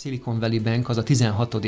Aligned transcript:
Silicon 0.00 0.38
Valley 0.38 0.60
Bank 0.60 0.88
az 0.88 0.96
a 0.96 1.02
16 1.02 1.58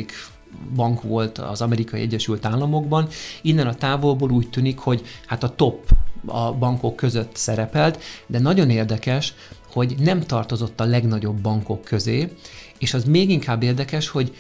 bank 0.75 1.03
volt 1.03 1.39
az 1.39 1.61
Amerikai 1.61 2.01
Egyesült 2.01 2.45
Államokban. 2.45 3.09
Innen 3.43 3.67
a 3.67 3.75
távolból 3.75 4.31
úgy 4.31 4.51
tűnik, 4.51 4.79
hogy 4.79 5.03
hát 5.27 5.43
a 5.43 5.55
top 5.55 5.89
a 6.27 6.53
bankok 6.53 6.97
között 6.97 7.37
szerepelt, 7.37 8.03
de 8.27 8.39
nagyon 8.39 8.71
érdekes, 8.71 9.35
hogy 9.73 9.95
nem 9.99 10.21
tartozott 10.21 10.81
a 10.81 10.85
legnagyobb 10.85 11.41
bankok 11.41 11.85
közé, 11.85 12.33
és 12.79 12.95
az 12.95 13.05
még 13.05 13.31
inkább 13.31 13.63
érdekes, 13.63 14.09
hogy 14.09 14.35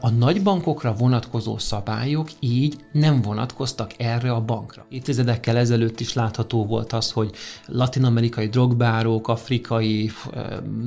a 0.00 0.10
nagybankokra 0.10 0.94
vonatkozó 0.94 1.58
szabályok 1.58 2.28
így 2.40 2.76
nem 2.92 3.22
vonatkoztak 3.22 3.90
erre 3.96 4.32
a 4.32 4.40
bankra. 4.40 4.86
Évtizedekkel 4.88 5.56
ezelőtt 5.56 6.00
is 6.00 6.12
látható 6.12 6.66
volt 6.66 6.92
az, 6.92 7.10
hogy 7.10 7.30
latinamerikai 7.66 8.48
drogbárok, 8.48 9.28
afrikai 9.28 10.10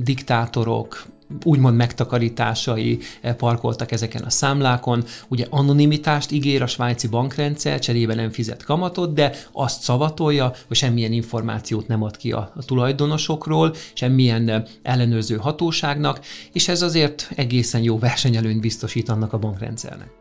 diktátorok, 0.03 1.05
úgymond 1.43 1.75
megtakarításai 1.75 2.99
eh, 3.21 3.33
parkoltak 3.33 3.91
ezeken 3.91 4.23
a 4.23 4.29
számlákon. 4.29 5.03
Ugye 5.27 5.45
anonimitást 5.49 6.31
ígér 6.31 6.61
a 6.61 6.67
svájci 6.67 7.07
bankrendszer, 7.07 7.79
cserébe 7.79 8.15
nem 8.15 8.29
fizet 8.31 8.63
kamatot, 8.63 9.13
de 9.13 9.31
azt 9.51 9.81
szavatolja, 9.81 10.53
hogy 10.67 10.77
semmilyen 10.77 11.11
információt 11.11 11.87
nem 11.87 12.03
ad 12.03 12.17
ki 12.17 12.31
a, 12.31 12.53
tulajdonosokról, 12.65 13.73
semmilyen 13.93 14.49
eh, 14.49 14.63
ellenőrző 14.81 15.35
hatóságnak, 15.35 16.19
és 16.53 16.67
ez 16.67 16.81
azért 16.81 17.29
egészen 17.35 17.81
jó 17.81 17.99
versenyelőnyt 18.09 18.61
biztosít 18.61 19.09
annak 19.09 19.33
a 19.33 19.37
bankrendszernek. 19.37 20.20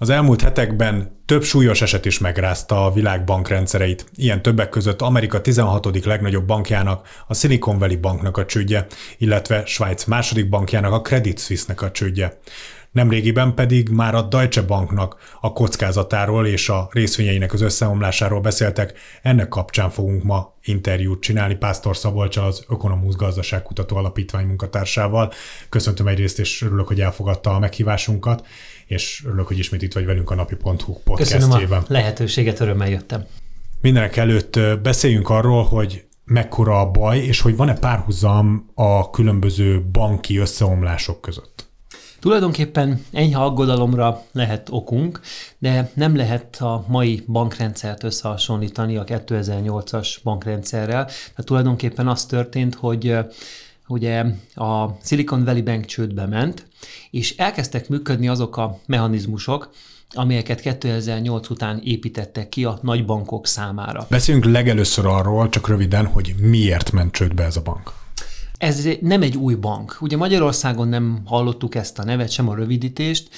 Az 0.00 0.10
elmúlt 0.10 0.42
hetekben 0.42 1.22
több 1.26 1.42
súlyos 1.42 1.82
eset 1.82 2.04
is 2.04 2.18
megrázta 2.18 2.84
a 2.84 2.92
világ 2.92 3.24
bankrendszereit, 3.24 4.06
ilyen 4.14 4.42
többek 4.42 4.68
között 4.68 5.02
Amerika 5.02 5.40
16. 5.40 6.04
legnagyobb 6.04 6.46
bankjának, 6.46 7.08
a 7.26 7.34
Silicon 7.34 7.78
Valley 7.78 7.96
banknak 7.96 8.36
a 8.36 8.44
csődje, 8.44 8.86
illetve 9.18 9.62
Svájc 9.66 10.04
második 10.04 10.48
bankjának, 10.48 10.92
a 10.92 11.00
Credit 11.00 11.38
Suisse-nek 11.38 11.82
a 11.82 11.90
csődje. 11.90 12.38
Nemrégiben 12.92 13.54
pedig 13.54 13.88
már 13.88 14.14
a 14.14 14.22
Deutsche 14.22 14.62
Banknak 14.62 15.16
a 15.40 15.52
kockázatáról 15.52 16.46
és 16.46 16.68
a 16.68 16.88
részvényeinek 16.92 17.52
az 17.52 17.60
összeomlásáról 17.60 18.40
beszéltek, 18.40 18.98
ennek 19.22 19.48
kapcsán 19.48 19.90
fogunk 19.90 20.22
ma 20.22 20.54
interjút 20.64 21.20
csinálni 21.20 21.54
Pásztor 21.54 21.96
Szabolcsal, 21.96 22.46
az 22.46 22.64
Ökonomusz 22.68 23.16
Gazdaságkutató 23.16 23.96
Alapítvány 23.96 24.46
munkatársával. 24.46 25.32
Köszöntöm 25.68 26.06
egyrészt, 26.06 26.38
és 26.38 26.62
örülök, 26.62 26.86
hogy 26.86 27.00
elfogadta 27.00 27.54
a 27.54 27.58
meghívásunkat 27.58 28.46
és 28.88 29.22
örülök, 29.26 29.46
hogy 29.46 29.58
ismét 29.58 29.82
itt 29.82 29.92
vagy 29.92 30.04
velünk 30.04 30.30
a 30.30 30.34
napi.hu 30.34 30.92
podcastjében. 31.04 31.48
Köszönöm 31.48 31.78
a 31.78 31.84
lehetőséget, 31.88 32.60
örömmel 32.60 32.88
jöttem. 32.88 33.24
Mindenek 33.80 34.16
előtt 34.16 34.58
beszéljünk 34.82 35.28
arról, 35.28 35.62
hogy 35.64 36.04
mekkora 36.24 36.80
a 36.80 36.90
baj, 36.90 37.18
és 37.18 37.40
hogy 37.40 37.56
van-e 37.56 37.74
párhuzam 37.74 38.70
a 38.74 39.10
különböző 39.10 39.84
banki 39.92 40.36
összeomlások 40.36 41.20
között. 41.20 41.66
Tulajdonképpen 42.20 43.04
enyhe 43.12 43.38
aggodalomra 43.38 44.22
lehet 44.32 44.68
okunk, 44.70 45.20
de 45.58 45.90
nem 45.94 46.16
lehet 46.16 46.56
a 46.56 46.84
mai 46.86 47.22
bankrendszert 47.26 48.04
összehasonlítani 48.04 48.96
a 48.96 49.04
2008-as 49.04 50.16
bankrendszerrel. 50.22 51.04
Tehát 51.04 51.44
tulajdonképpen 51.44 52.08
az 52.08 52.26
történt, 52.26 52.74
hogy 52.74 53.16
ugye 53.86 54.24
a 54.54 54.88
Silicon 55.02 55.44
Valley 55.44 55.62
Bank 55.62 55.84
csődbe 55.84 56.26
ment, 56.26 56.67
és 57.10 57.36
elkezdtek 57.36 57.88
működni 57.88 58.28
azok 58.28 58.56
a 58.56 58.80
mechanizmusok, 58.86 59.70
amelyeket 60.10 60.60
2008 60.60 61.50
után 61.50 61.80
építettek 61.84 62.48
ki 62.48 62.64
a 62.64 62.78
nagybankok 62.82 63.46
számára. 63.46 64.06
Beszéljünk 64.10 64.46
legelőször 64.46 65.06
arról, 65.06 65.48
csak 65.48 65.68
röviden, 65.68 66.06
hogy 66.06 66.34
miért 66.40 66.92
ment 66.92 67.12
csődbe 67.12 67.44
ez 67.44 67.56
a 67.56 67.62
bank. 67.62 67.92
Ez 68.58 68.88
nem 69.00 69.22
egy 69.22 69.36
új 69.36 69.54
bank. 69.54 69.96
Ugye 70.00 70.16
Magyarországon 70.16 70.88
nem 70.88 71.20
hallottuk 71.24 71.74
ezt 71.74 71.98
a 71.98 72.04
nevet, 72.04 72.30
sem 72.30 72.48
a 72.48 72.54
rövidítést. 72.54 73.28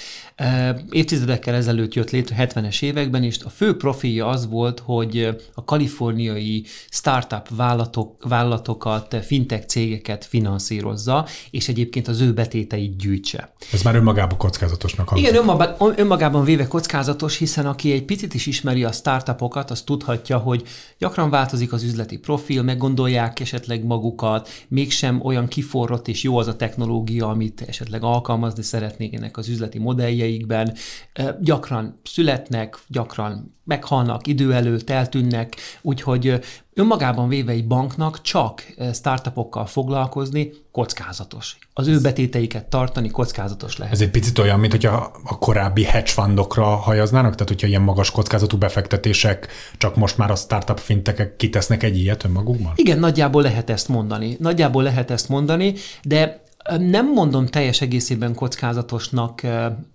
Évtizedekkel 0.91 1.55
ezelőtt 1.55 1.95
jött 1.95 2.11
létre 2.11 2.49
70-es 2.49 2.83
években, 2.83 3.25
és 3.25 3.39
a 3.45 3.49
fő 3.49 3.77
profilja 3.77 4.27
az 4.27 4.49
volt, 4.49 4.81
hogy 4.85 5.37
a 5.55 5.65
kaliforniai 5.65 6.65
startup 6.89 7.49
vállalatok, 7.57 8.29
vállalatokat, 8.29 9.17
fintech 9.25 9.67
cégeket 9.67 10.25
finanszírozza, 10.25 11.27
és 11.51 11.69
egyébként 11.69 12.09
az 12.09 12.21
ő 12.21 12.33
betéteit 12.33 12.97
gyűjtse. 12.97 13.53
Ez 13.73 13.83
már 13.83 13.95
önmagában 13.95 14.39
kockázatosnak 14.39 15.09
hangzik. 15.09 15.29
Igen, 15.29 15.41
önmagában, 15.41 15.93
önmagában 15.97 16.45
véve 16.45 16.67
kockázatos, 16.67 17.37
hiszen 17.37 17.67
aki 17.67 17.93
egy 17.93 18.05
picit 18.05 18.35
is 18.35 18.47
ismeri 18.47 18.85
a 18.85 18.93
startupokat, 18.93 19.71
az 19.71 19.83
tudhatja, 19.83 20.39
hogy 20.39 20.63
gyakran 20.99 21.31
változik 21.31 21.73
az 21.73 21.83
üzleti 21.83 22.19
profil, 22.19 22.63
meggondolják 22.63 23.41
esetleg 23.41 23.85
magukat, 23.85 24.49
mégsem 24.69 25.21
olyan 25.25 25.49
kiforrott 25.49 26.09
és 26.09 26.23
jó 26.23 26.37
az 26.37 26.47
a 26.47 26.57
technológia, 26.57 27.29
amit 27.29 27.65
esetleg 27.67 28.03
alkalmazni 28.03 28.63
szeretnének 28.63 29.37
az 29.37 29.49
üzleti 29.49 29.79
modelljei, 29.79 30.30
éveikben 30.31 30.75
gyakran 31.41 32.01
születnek, 32.05 32.79
gyakran 32.89 33.59
meghalnak 33.65 34.27
idő 34.27 34.55
előtt, 34.55 34.91
eltűnnek, 34.91 35.57
úgyhogy 35.83 36.41
önmagában 36.75 37.29
véve 37.29 37.53
egy 37.53 37.67
banknak 37.67 38.21
csak 38.21 38.65
startupokkal 38.93 39.67
foglalkozni 39.67 40.53
kockázatos. 40.73 41.57
Az 41.73 41.87
ő 41.87 42.01
betéteiket 42.01 42.67
tartani 42.67 43.11
kockázatos 43.11 43.77
lehet. 43.77 43.95
Ez 43.95 44.01
egy 44.01 44.11
picit 44.11 44.39
olyan, 44.39 44.61
mint 44.61 44.73
hogyha 44.73 45.13
a 45.25 45.39
korábbi 45.39 45.85
hedge 45.85 46.11
fundokra 46.11 46.65
hajaznának, 46.65 47.33
tehát 47.33 47.49
hogyha 47.49 47.67
ilyen 47.67 47.83
magas 47.83 48.11
kockázatú 48.11 48.59
befektetések, 48.59 49.49
csak 49.79 49.97
most 49.97 50.19
már 50.19 50.31
a 50.31 50.37
startup 50.37 50.79
fintekek 50.79 51.37
kitesznek 51.37 51.83
egy 51.83 51.97
ilyet 51.97 52.25
önmagukban? 52.25 52.73
Igen, 52.75 52.99
nagyjából 52.99 53.43
lehet 53.43 53.71
ezt 53.71 53.89
mondani. 53.89 54.37
Nagyjából 54.41 54.83
lehet 54.83 55.11
ezt 55.11 55.29
mondani, 55.29 55.75
de 56.03 56.40
nem 56.79 57.13
mondom 57.13 57.47
teljes 57.47 57.81
egészében 57.81 58.35
kockázatosnak 58.35 59.41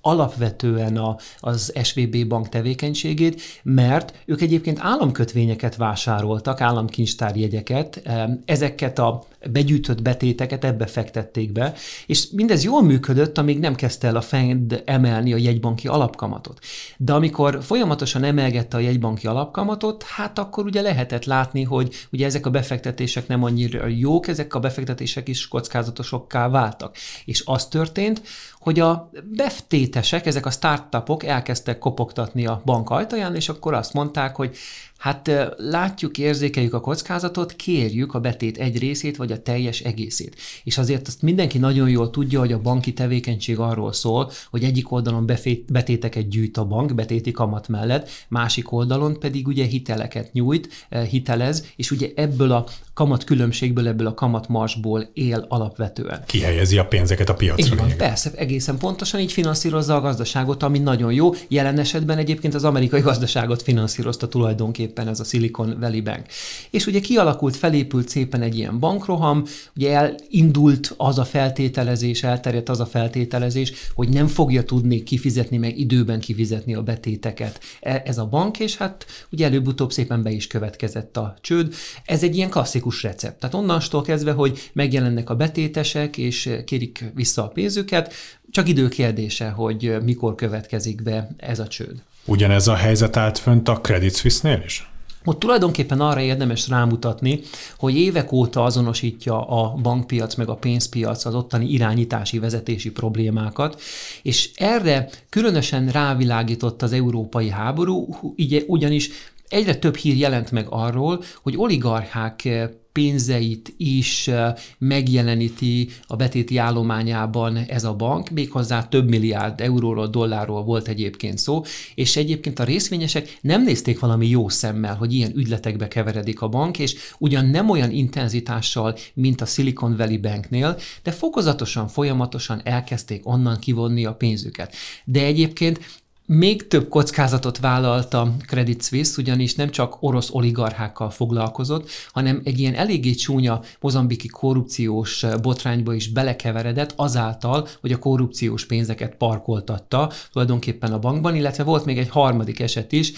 alapvetően 0.02 0.98
a, 0.98 1.18
az 1.40 1.74
SVB 1.84 2.28
bank 2.28 2.50
tevékenységét, 2.50 3.42
mert 3.64 4.14
ők 4.26 4.42
egyébként 4.42 4.80
államkötvényeket 4.82 5.76
vásároltak, 5.76 6.62
államkincstárjegyeket, 6.62 8.02
ezeket 8.46 9.00
a 9.00 9.24
begyűjtött 9.52 10.02
betéteket 10.02 10.64
ebbe 10.64 10.86
fektették 10.86 11.52
be, 11.52 11.74
és 12.06 12.28
mindez 12.32 12.64
jól 12.64 12.84
működött, 12.84 13.38
amíg 13.38 13.60
nem 13.60 13.76
kezdte 13.76 14.08
el 14.08 14.16
a 14.16 14.22
Fed 14.22 14.82
emelni 14.86 15.34
a 15.34 15.38
jegybanki 15.38 15.88
alapkamatot. 15.88 16.60
De 16.98 17.14
amikor 17.14 17.64
folyamatosan 17.64 18.24
emelgette 18.24 18.78
a 18.78 18.80
jegybanki 18.80 19.28
alapkamatot, 19.28 20.04
hát 20.04 20.40
akkor 20.40 20.66
ugye 20.66 20.82
lehetett 20.82 21.26
látni, 21.26 21.64
hogy 21.64 21.94
ugye 22.12 22.26
ezek 22.26 22.46
a 22.46 22.50
befektetések 22.50 23.28
nem 23.28 23.44
annyira 23.44 23.88
jók, 23.88 24.28
ezek 24.28 24.54
a 24.56 24.60
befektetések 24.60 25.28
is 25.28 25.48
kockázatosokká 25.48 26.50
váltak. 26.50 26.96
És 27.26 27.42
az 27.46 27.68
történt, 27.68 28.22
hogy 28.66 28.80
a 28.80 29.10
beftétesek, 29.32 30.26
ezek 30.26 30.46
a 30.46 30.52
startupok 30.52 31.24
elkezdtek 31.24 31.78
kopogtatni 31.78 32.46
a 32.46 32.62
bank 32.66 32.90
ajtaján, 32.90 33.36
és 33.36 33.50
akkor 33.50 33.74
azt 33.74 33.94
mondták, 33.94 34.36
hogy 34.36 34.56
Hát 34.98 35.32
látjuk, 35.58 36.18
érzékeljük 36.18 36.74
a 36.74 36.80
kockázatot, 36.80 37.56
kérjük 37.56 38.14
a 38.14 38.20
betét 38.20 38.58
egy 38.58 38.80
részét, 38.80 39.18
vagy 39.18 39.32
a 39.32 39.42
teljes 39.42 39.80
egészét. 39.80 40.36
És 40.64 40.78
azért 40.78 41.08
azt 41.08 41.22
mindenki 41.22 41.58
nagyon 41.58 41.90
jól 41.90 42.10
tudja, 42.10 42.40
hogy 42.40 42.52
a 42.52 42.62
banki 42.62 42.94
tevékenység 42.94 43.60
arról 43.60 43.94
szól, 43.94 44.32
hogy 44.50 44.64
egyik 44.64 44.92
oldalon 44.92 45.32
betéteket 45.68 46.30
gyűjt 46.30 46.58
a 46.58 46.66
bank, 46.66 46.96
betéti 46.96 47.32
kamat 47.32 47.68
mellett, 47.68 48.10
másik 48.28 48.72
oldalon 48.72 49.20
pedig 49.20 49.48
ugye 49.48 49.66
hiteleket 49.66 50.34
nyújt, 50.34 50.88
hitelez, 51.10 51.66
és 51.76 51.92
ugye 51.92 52.10
ebből 52.16 52.52
a 52.52 52.66
kamat 52.94 53.24
különbségből, 53.24 53.88
ebből 53.88 54.08
a 54.08 54.14
kamat 54.14 54.48
marsból 54.48 55.10
él 55.14 55.46
alapvetően. 55.48 56.24
Kihelyezi 56.26 56.78
a 56.78 56.86
pénzeket 56.86 57.30
a 57.30 57.34
piacra. 57.34 57.76
Van, 57.76 57.98
persze, 57.98 58.32
egészen 58.56 58.78
pontosan 58.78 59.20
így 59.20 59.32
finanszírozza 59.32 59.96
a 59.96 60.02
gazdaságot, 60.02 60.64
ami 60.64 60.80
nagyon 60.80 61.14
jó. 61.14 61.34
Jelen 61.48 61.80
esetben 61.80 62.18
egyébként 62.18 62.54
az 62.54 62.64
amerikai 62.64 63.02
gazdaságot 63.02 63.62
finanszírozta 63.62 64.28
tulajdonképpen 64.28 65.08
ez 65.08 65.20
a 65.20 65.24
Silicon 65.24 65.78
Valley 65.80 66.02
Bank. 66.02 66.26
És 66.70 66.86
ugye 66.88 67.00
kialakult, 67.00 67.56
felépült 67.56 68.10
szépen 68.10 68.42
egy 68.42 68.58
ilyen 68.58 68.80
bankroham, 68.80 69.44
ugye 69.76 69.92
elindult 69.96 70.94
az 70.98 71.20
a 71.20 71.24
feltételezés, 71.26 72.24
elterjedt 72.24 72.70
az 72.70 72.80
a 72.80 72.86
feltételezés, 72.86 73.74
hogy 73.94 74.10
nem 74.10 74.28
fogja 74.28 74.64
tudni 74.64 75.04
kifizetni, 75.04 75.58
meg 75.58 75.80
időben 75.80 76.20
kifizetni 76.20 76.76
a 76.76 76.84
betéteket 76.84 77.60
e, 77.82 78.02
ez 78.06 78.18
a 78.18 78.26
bank, 78.26 78.60
és 78.60 78.78
hát 78.78 79.06
ugye 79.32 79.46
előbb-utóbb 79.46 79.92
szépen 79.92 80.24
be 80.24 80.32
is 80.32 80.48
következett 80.48 81.18
a 81.18 81.36
csőd. 81.42 81.74
Ez 82.06 82.24
egy 82.24 82.36
ilyen 82.36 82.50
klasszikus 82.50 83.04
recept. 83.04 83.40
Tehát 83.40 83.56
onnantól 83.56 84.02
kezdve, 84.02 84.32
hogy 84.32 84.70
megjelennek 84.74 85.30
a 85.30 85.36
betétesek, 85.36 86.18
és 86.18 86.50
kérik 86.66 87.12
vissza 87.16 87.44
a 87.44 87.48
pénzüket, 87.48 88.14
csak 88.56 88.68
idő 88.68 88.88
kérdése, 88.88 89.50
hogy 89.50 89.96
mikor 90.04 90.36
következik 90.36 91.04
be 91.04 91.30
ez 91.38 91.60
a 91.60 91.68
csőd. 91.68 92.02
Ugyanez 92.26 92.68
a 92.68 92.76
helyzet 92.76 93.18
állt 93.18 93.38
fönt 93.38 93.68
a 93.68 93.82
Credit 93.82 94.16
Suisse-nél 94.16 94.62
is? 94.66 94.90
Ott 95.26 95.40
tulajdonképpen 95.40 96.00
arra 96.00 96.22
érdemes 96.22 96.68
rámutatni, 96.70 97.40
hogy 97.78 97.96
évek 97.96 98.32
óta 98.32 98.64
azonosítja 98.64 99.48
a 99.48 99.74
bankpiac 99.82 100.36
meg 100.36 100.50
a 100.50 100.56
pénzpiac 100.56 101.26
az 101.26 101.36
ottani 101.36 101.66
irányítási, 101.66 102.40
vezetési 102.40 102.92
problémákat, 102.92 103.82
és 104.22 104.52
erre 104.56 105.10
különösen 105.30 105.88
rávilágított 105.88 106.82
az 106.82 106.92
európai 106.92 107.50
háború, 107.50 108.08
ugye, 108.38 108.62
ugyanis 108.68 109.10
egyre 109.48 109.76
több 109.76 109.96
hír 109.96 110.18
jelent 110.18 110.52
meg 110.52 110.66
arról, 110.70 111.24
hogy 111.42 111.54
oligarchák 111.58 112.50
pénzeit 112.96 113.74
is 113.78 114.30
megjeleníti 114.78 115.90
a 116.08 116.16
betéti 116.16 116.58
állományában 116.58 117.58
ez 117.58 117.84
a 117.84 117.94
bank, 117.94 118.30
méghozzá 118.30 118.88
több 118.88 119.10
milliárd 119.10 119.62
euróról, 119.62 120.08
dollárról 120.08 120.64
volt 120.64 120.88
egyébként 120.88 121.38
szó, 121.38 121.62
és 121.96 122.16
egyébként 122.16 122.60
a 122.60 122.64
részvényesek 122.64 123.38
nem 123.42 123.64
nézték 123.64 124.00
valami 124.00 124.28
jó 124.28 124.50
szemmel, 124.50 124.96
hogy 124.96 125.14
ilyen 125.14 125.32
ügyletekbe 125.36 125.88
keveredik 125.88 126.42
a 126.42 126.48
bank, 126.48 126.80
és 126.80 126.96
ugyan 127.18 127.46
nem 127.46 127.70
olyan 127.70 127.92
intenzitással, 127.92 128.98
mint 129.14 129.42
a 129.42 129.46
Silicon 129.46 129.96
Valley 129.98 130.18
Banknél, 130.18 130.78
de 131.04 131.12
fokozatosan, 131.12 131.88
folyamatosan 131.88 132.62
elkezdték 132.64 133.28
onnan 133.28 133.60
kivonni 133.60 134.06
a 134.06 134.14
pénzüket. 134.14 134.76
De 135.06 135.24
egyébként 135.24 135.80
még 136.26 136.68
több 136.68 136.90
kockázatot 136.90 137.60
vállalt 137.60 138.14
a 138.14 138.36
Credit 138.48 138.84
Suisse, 138.84 139.22
ugyanis 139.22 139.56
nem 139.56 139.70
csak 139.70 139.98
orosz 140.00 140.30
oligarchákkal 140.32 141.10
foglalkozott, 141.10 141.90
hanem 142.12 142.42
egy 142.44 142.60
ilyen 142.60 142.74
eléggé 142.74 143.14
csúnya 143.14 143.62
mozambiki 143.80 144.28
korrupciós 144.28 145.26
botrányba 145.42 145.94
is 145.94 146.12
belekeveredett 146.12 146.94
azáltal, 146.96 147.68
hogy 147.82 147.92
a 147.92 148.00
korrupciós 148.00 148.66
pénzeket 148.66 149.16
parkoltatta 149.16 150.12
tulajdonképpen 150.32 150.94
a 150.94 151.00
bankban, 151.00 151.36
illetve 151.36 151.64
volt 151.64 151.86
még 151.86 151.98
egy 151.98 152.10
harmadik 152.10 152.60
eset 152.60 152.92
is. 152.92 153.12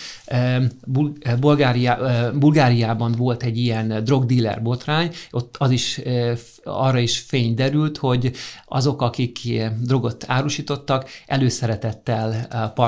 Bulgária, 1.40 2.00
Bulgáriában 2.40 3.12
volt 3.12 3.44
egy 3.44 3.58
ilyen 3.58 4.04
drogdealer 4.04 4.62
botrány, 4.62 5.14
ott 5.32 5.56
az 5.58 5.72
is 5.72 6.02
arra 6.64 7.00
is 7.00 7.20
fény 7.20 7.56
derült, 7.56 7.98
hogy 7.98 8.32
azok, 8.66 9.02
akik 9.02 9.40
drogot 9.82 10.24
árusítottak, 10.28 11.10
előszeretettel 11.26 12.48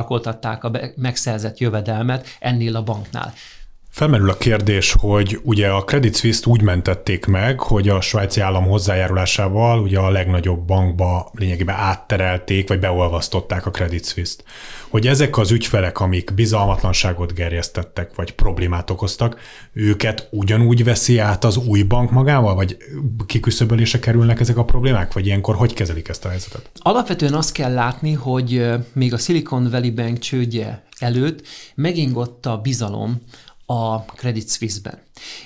parkoltatták 0.09 0.63
a 0.63 0.71
megszerzett 0.95 1.57
jövedelmet 1.57 2.27
ennél 2.39 2.75
a 2.75 2.83
banknál. 2.83 3.33
Felmerül 3.91 4.29
a 4.29 4.37
kérdés, 4.37 4.95
hogy 4.99 5.39
ugye 5.43 5.67
a 5.67 5.83
Credit 5.83 6.15
Suisse-t 6.15 6.45
úgy 6.45 6.61
mentették 6.61 7.25
meg, 7.25 7.59
hogy 7.59 7.89
a 7.89 8.01
svájci 8.01 8.41
állam 8.41 8.63
hozzájárulásával 8.63 9.79
ugye 9.79 9.99
a 9.99 10.09
legnagyobb 10.09 10.65
bankba 10.65 11.31
lényegében 11.33 11.75
átterelték, 11.75 12.67
vagy 12.67 12.79
beolvasztották 12.79 13.65
a 13.65 13.71
Credit 13.71 14.05
Suisse-t. 14.05 14.43
Hogy 14.89 15.07
ezek 15.07 15.37
az 15.37 15.51
ügyfelek, 15.51 15.99
amik 15.99 16.33
bizalmatlanságot 16.33 17.33
gerjesztettek, 17.33 18.15
vagy 18.15 18.33
problémát 18.33 18.89
okoztak, 18.89 19.39
őket 19.73 20.27
ugyanúgy 20.31 20.83
veszi 20.83 21.17
át 21.17 21.43
az 21.43 21.57
új 21.57 21.83
bank 21.83 22.11
magával, 22.11 22.55
vagy 22.55 22.77
kiküszöbölése 23.25 23.99
kerülnek 23.99 24.39
ezek 24.39 24.57
a 24.57 24.65
problémák, 24.65 25.13
vagy 25.13 25.25
ilyenkor 25.25 25.55
hogy 25.55 25.73
kezelik 25.73 26.07
ezt 26.07 26.25
a 26.25 26.29
helyzetet? 26.29 26.69
Alapvetően 26.75 27.33
azt 27.33 27.51
kell 27.51 27.73
látni, 27.73 28.13
hogy 28.13 28.69
még 28.93 29.13
a 29.13 29.17
Silicon 29.17 29.69
Valley 29.69 29.93
Bank 29.93 30.19
csődje 30.19 30.83
előtt 30.99 31.47
megingott 31.75 32.45
a 32.45 32.57
bizalom 32.57 33.21
a 33.71 34.03
Credit 34.03 34.49
Suisse-ben. 34.49 34.99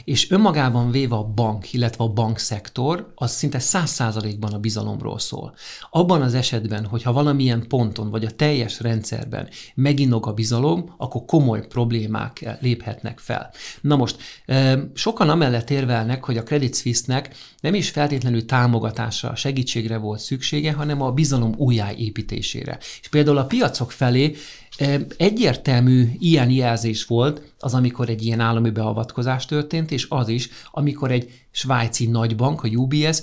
És 0.03 0.31
önmagában 0.31 0.91
véve 0.91 1.15
a 1.15 1.23
bank, 1.23 1.73
illetve 1.73 2.03
a 2.03 2.09
bankszektor, 2.09 3.11
az 3.15 3.31
szinte 3.31 3.59
száz 3.59 3.89
százalékban 3.89 4.53
a 4.53 4.59
bizalomról 4.59 5.19
szól. 5.19 5.53
Abban 5.89 6.21
az 6.21 6.33
esetben, 6.33 6.85
hogyha 6.85 7.13
valamilyen 7.13 7.67
ponton, 7.67 8.09
vagy 8.09 8.25
a 8.25 8.31
teljes 8.31 8.79
rendszerben 8.79 9.49
meginog 9.75 10.27
a 10.27 10.33
bizalom, 10.33 10.93
akkor 10.97 11.25
komoly 11.25 11.67
problémák 11.67 12.57
léphetnek 12.61 13.19
fel. 13.19 13.51
Na 13.81 13.95
most, 13.95 14.17
sokan 14.93 15.29
amellett 15.29 15.69
érvelnek, 15.69 16.23
hogy 16.23 16.37
a 16.37 16.43
Credit 16.43 16.75
Suisse-nek 16.75 17.35
nem 17.61 17.73
is 17.73 17.89
feltétlenül 17.89 18.45
támogatásra, 18.45 19.35
segítségre 19.35 19.97
volt 19.97 20.19
szüksége, 20.19 20.73
hanem 20.73 21.01
a 21.01 21.11
bizalom 21.11 21.53
újjáépítésére. 21.57 22.77
És 23.01 23.07
például 23.09 23.37
a 23.37 23.45
piacok 23.45 23.91
felé 23.91 24.35
Egyértelmű 25.17 26.11
ilyen 26.19 26.49
jelzés 26.49 27.05
volt 27.05 27.53
az, 27.59 27.73
amikor 27.73 28.09
egy 28.09 28.25
ilyen 28.25 28.39
állami 28.39 28.69
beavatkozás 28.69 29.45
történt, 29.45 29.91
és 29.91 30.05
az 30.09 30.27
is, 30.27 30.49
amikor 30.71 31.11
egy 31.11 31.43
svájci 31.51 32.05
nagybank, 32.05 32.63
a 32.63 32.67
UBS 32.67 33.21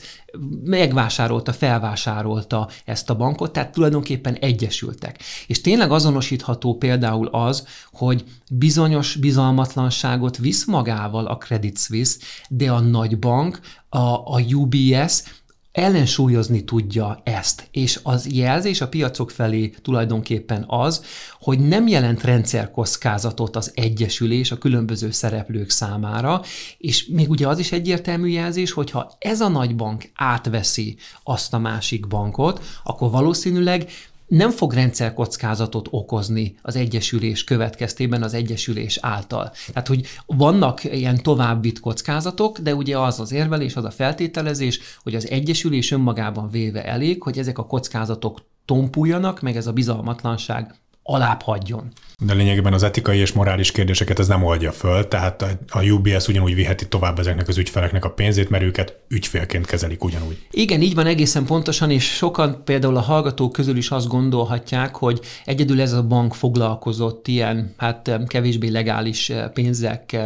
megvásárolta, 0.64 1.52
felvásárolta 1.52 2.69
ezt 2.85 3.11
a 3.11 3.17
bankot, 3.17 3.52
tehát 3.52 3.73
tulajdonképpen 3.73 4.35
egyesültek. 4.35 5.23
És 5.47 5.61
tényleg 5.61 5.91
azonosítható 5.91 6.76
például 6.76 7.26
az, 7.26 7.67
hogy 7.93 8.25
bizonyos 8.50 9.17
bizalmatlanságot 9.17 10.37
visz 10.37 10.64
magával 10.64 11.26
a 11.26 11.37
Credit 11.37 11.79
Suisse, 11.79 12.19
de 12.49 12.70
a 12.70 12.81
nagybank, 12.81 13.61
a, 13.88 13.99
a 14.35 14.41
UBS 14.53 15.23
ellensúlyozni 15.72 16.64
tudja 16.64 17.20
ezt. 17.25 17.69
És 17.70 18.00
az 18.02 18.32
jelzés 18.32 18.81
a 18.81 18.88
piacok 18.88 19.31
felé 19.31 19.69
tulajdonképpen 19.69 20.64
az, 20.67 21.05
hogy 21.40 21.58
nem 21.58 21.88
jelent 21.88 22.22
rendszerkockázatot 22.22 23.56
az 23.56 23.72
egyesülés 23.75 24.50
a 24.50 24.58
különböző 24.58 25.11
szereplők 25.11 25.70
számára, 25.70 26.43
és 26.78 27.06
még 27.06 27.31
ugye 27.31 27.49
az 27.49 27.58
is 27.58 27.72
egyértelmű 27.72 28.28
jelzés, 28.28 28.72
hogyha 28.72 29.12
ez 29.19 29.40
a 29.40 29.49
nagy 29.49 29.76
bank 29.76 30.11
átveszi 30.14 30.96
azt 31.22 31.55
a 31.55 31.58
másik 31.58 32.06
bankot, 32.06 32.64
akkor 32.84 33.11
valószínűleg 33.11 33.90
nem 34.31 34.50
fog 34.50 34.73
rendszerkockázatot 34.73 35.88
okozni 35.91 36.55
az 36.62 36.77
egyesülés 36.77 37.44
következtében 37.44 38.23
az 38.23 38.35
egyesülés 38.35 38.99
által. 39.03 39.53
Tehát, 39.67 39.88
hogy 39.88 40.06
vannak 40.27 40.85
ilyen 40.85 41.23
további 41.23 41.73
kockázatok, 41.73 42.59
de 42.59 42.75
ugye 42.75 42.99
az 42.99 43.21
az 43.21 43.32
érvelés, 43.32 43.77
az 43.77 43.85
a 43.85 43.91
feltételezés, 43.91 44.81
hogy 45.03 45.15
az 45.15 45.31
egyesülés 45.31 45.91
önmagában 45.91 46.50
véve 46.50 46.85
elég, 46.85 47.23
hogy 47.23 47.38
ezek 47.38 47.59
a 47.59 47.67
kockázatok 47.67 48.38
tompuljanak, 48.65 49.41
meg 49.41 49.56
ez 49.56 49.67
a 49.67 49.73
bizalmatlanság 49.73 50.75
alább 51.03 51.43
hagyjon. 51.43 51.93
De 52.22 52.34
lényegében 52.34 52.72
az 52.72 52.82
etikai 52.82 53.19
és 53.19 53.32
morális 53.32 53.70
kérdéseket 53.72 54.19
ez 54.19 54.28
nem 54.28 54.44
oldja 54.44 54.72
föl, 54.72 55.08
tehát 55.08 55.56
a 55.69 55.82
UBS 55.82 56.28
ugyanúgy 56.28 56.55
viheti 56.55 56.88
tovább 56.88 57.19
ezeknek 57.19 57.49
az 57.49 57.58
ügyfeleknek 57.58 58.05
a 58.05 58.11
pénzét, 58.11 58.50
mert 58.50 58.64
őket 58.64 58.99
ügyfélként 59.08 59.67
kezelik 59.67 60.05
ugyanúgy. 60.05 60.38
Igen, 60.50 60.81
így 60.81 60.94
van 60.94 61.06
egészen 61.06 61.44
pontosan, 61.44 61.90
és 61.90 62.05
sokan 62.05 62.62
például 62.64 62.96
a 62.96 63.00
hallgatók 63.00 63.52
közül 63.52 63.76
is 63.76 63.90
azt 63.90 64.08
gondolhatják, 64.08 64.96
hogy 64.96 65.20
egyedül 65.44 65.81
ez 65.81 65.93
a 65.93 66.02
bank 66.02 66.34
foglalkozott 66.34 67.28
ilyen, 67.28 67.75
hát 67.76 68.20
kevésbé 68.26 68.69
legális 68.69 69.32
pénzek 69.55 70.17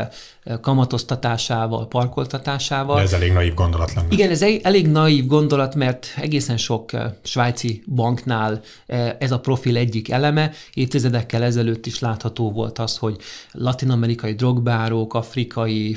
kamatoztatásával, 0.61 1.89
parkoltatásával. 1.89 2.97
De 2.97 3.03
ez 3.03 3.13
elég 3.13 3.33
naív 3.33 3.55
gondolat 3.55 3.95
lenne. 3.95 4.09
Igen, 4.11 4.31
ez 4.31 4.43
elég 4.63 4.87
naív 4.87 5.27
gondolat, 5.27 5.75
mert 5.75 6.07
egészen 6.21 6.57
sok 6.57 6.91
svájci 7.23 7.83
banknál 7.95 8.61
ez 9.19 9.33
a 9.33 9.41
profil 9.41 9.77
egyik 9.77 10.11
eleme. 10.11 10.51
Évtizedekkel 10.75 11.43
ezelőtt 11.43 11.84
is 11.87 11.99
látható 11.99 12.53
volt 12.53 12.79
az, 12.79 12.97
hogy 12.97 13.17
latinamerikai 13.53 14.35
drogbárok, 14.35 15.15
afrikai 15.15 15.97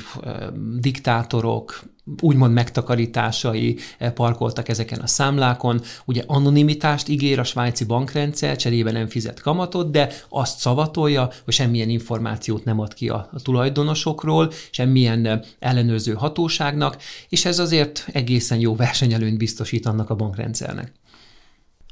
diktátorok, 0.76 1.82
úgymond 2.20 2.52
megtakarításai 2.52 3.76
parkoltak 4.14 4.68
ezeken 4.68 5.00
a 5.00 5.06
számlákon. 5.06 5.80
Ugye 6.04 6.22
anonimitást 6.26 7.08
ígér 7.08 7.38
a 7.38 7.44
svájci 7.44 7.84
bankrendszer, 7.84 8.56
cserébe 8.56 8.92
nem 8.92 9.08
fizet 9.08 9.40
kamatot, 9.40 9.90
de 9.90 10.12
azt 10.28 10.58
szavatolja, 10.58 11.30
hogy 11.44 11.54
semmilyen 11.54 11.88
információt 11.88 12.64
nem 12.64 12.80
ad 12.80 12.94
ki 12.94 13.08
a, 13.08 13.28
a 13.32 13.40
tulajdonosokról, 13.40 14.52
semmilyen 14.70 15.44
ellenőrző 15.58 16.12
hatóságnak, 16.12 16.96
és 17.28 17.44
ez 17.44 17.58
azért 17.58 18.06
egészen 18.12 18.58
jó 18.58 18.76
versenyelőnyt 18.76 19.38
biztosít 19.38 19.86
annak 19.86 20.10
a 20.10 20.14
bankrendszernek. 20.14 20.92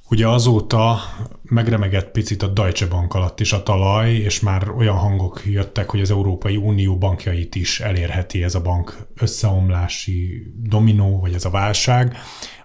Ugye 0.08 0.28
azóta 0.28 0.98
megremegett 1.42 2.10
picit 2.10 2.42
a 2.42 2.46
Deutsche 2.46 2.86
Bank 2.86 3.14
alatt 3.14 3.40
is 3.40 3.52
a 3.52 3.62
talaj, 3.62 4.12
és 4.14 4.40
már 4.40 4.70
olyan 4.70 4.96
hangok 4.96 5.42
jöttek, 5.46 5.90
hogy 5.90 6.00
az 6.00 6.10
Európai 6.10 6.56
Unió 6.56 6.98
bankjait 6.98 7.54
is 7.54 7.80
elérheti 7.80 8.42
ez 8.42 8.54
a 8.54 8.60
bank 8.60 9.06
összeomlási 9.16 10.42
dominó, 10.62 11.20
vagy 11.20 11.34
ez 11.34 11.44
a 11.44 11.50
válság. 11.50 12.16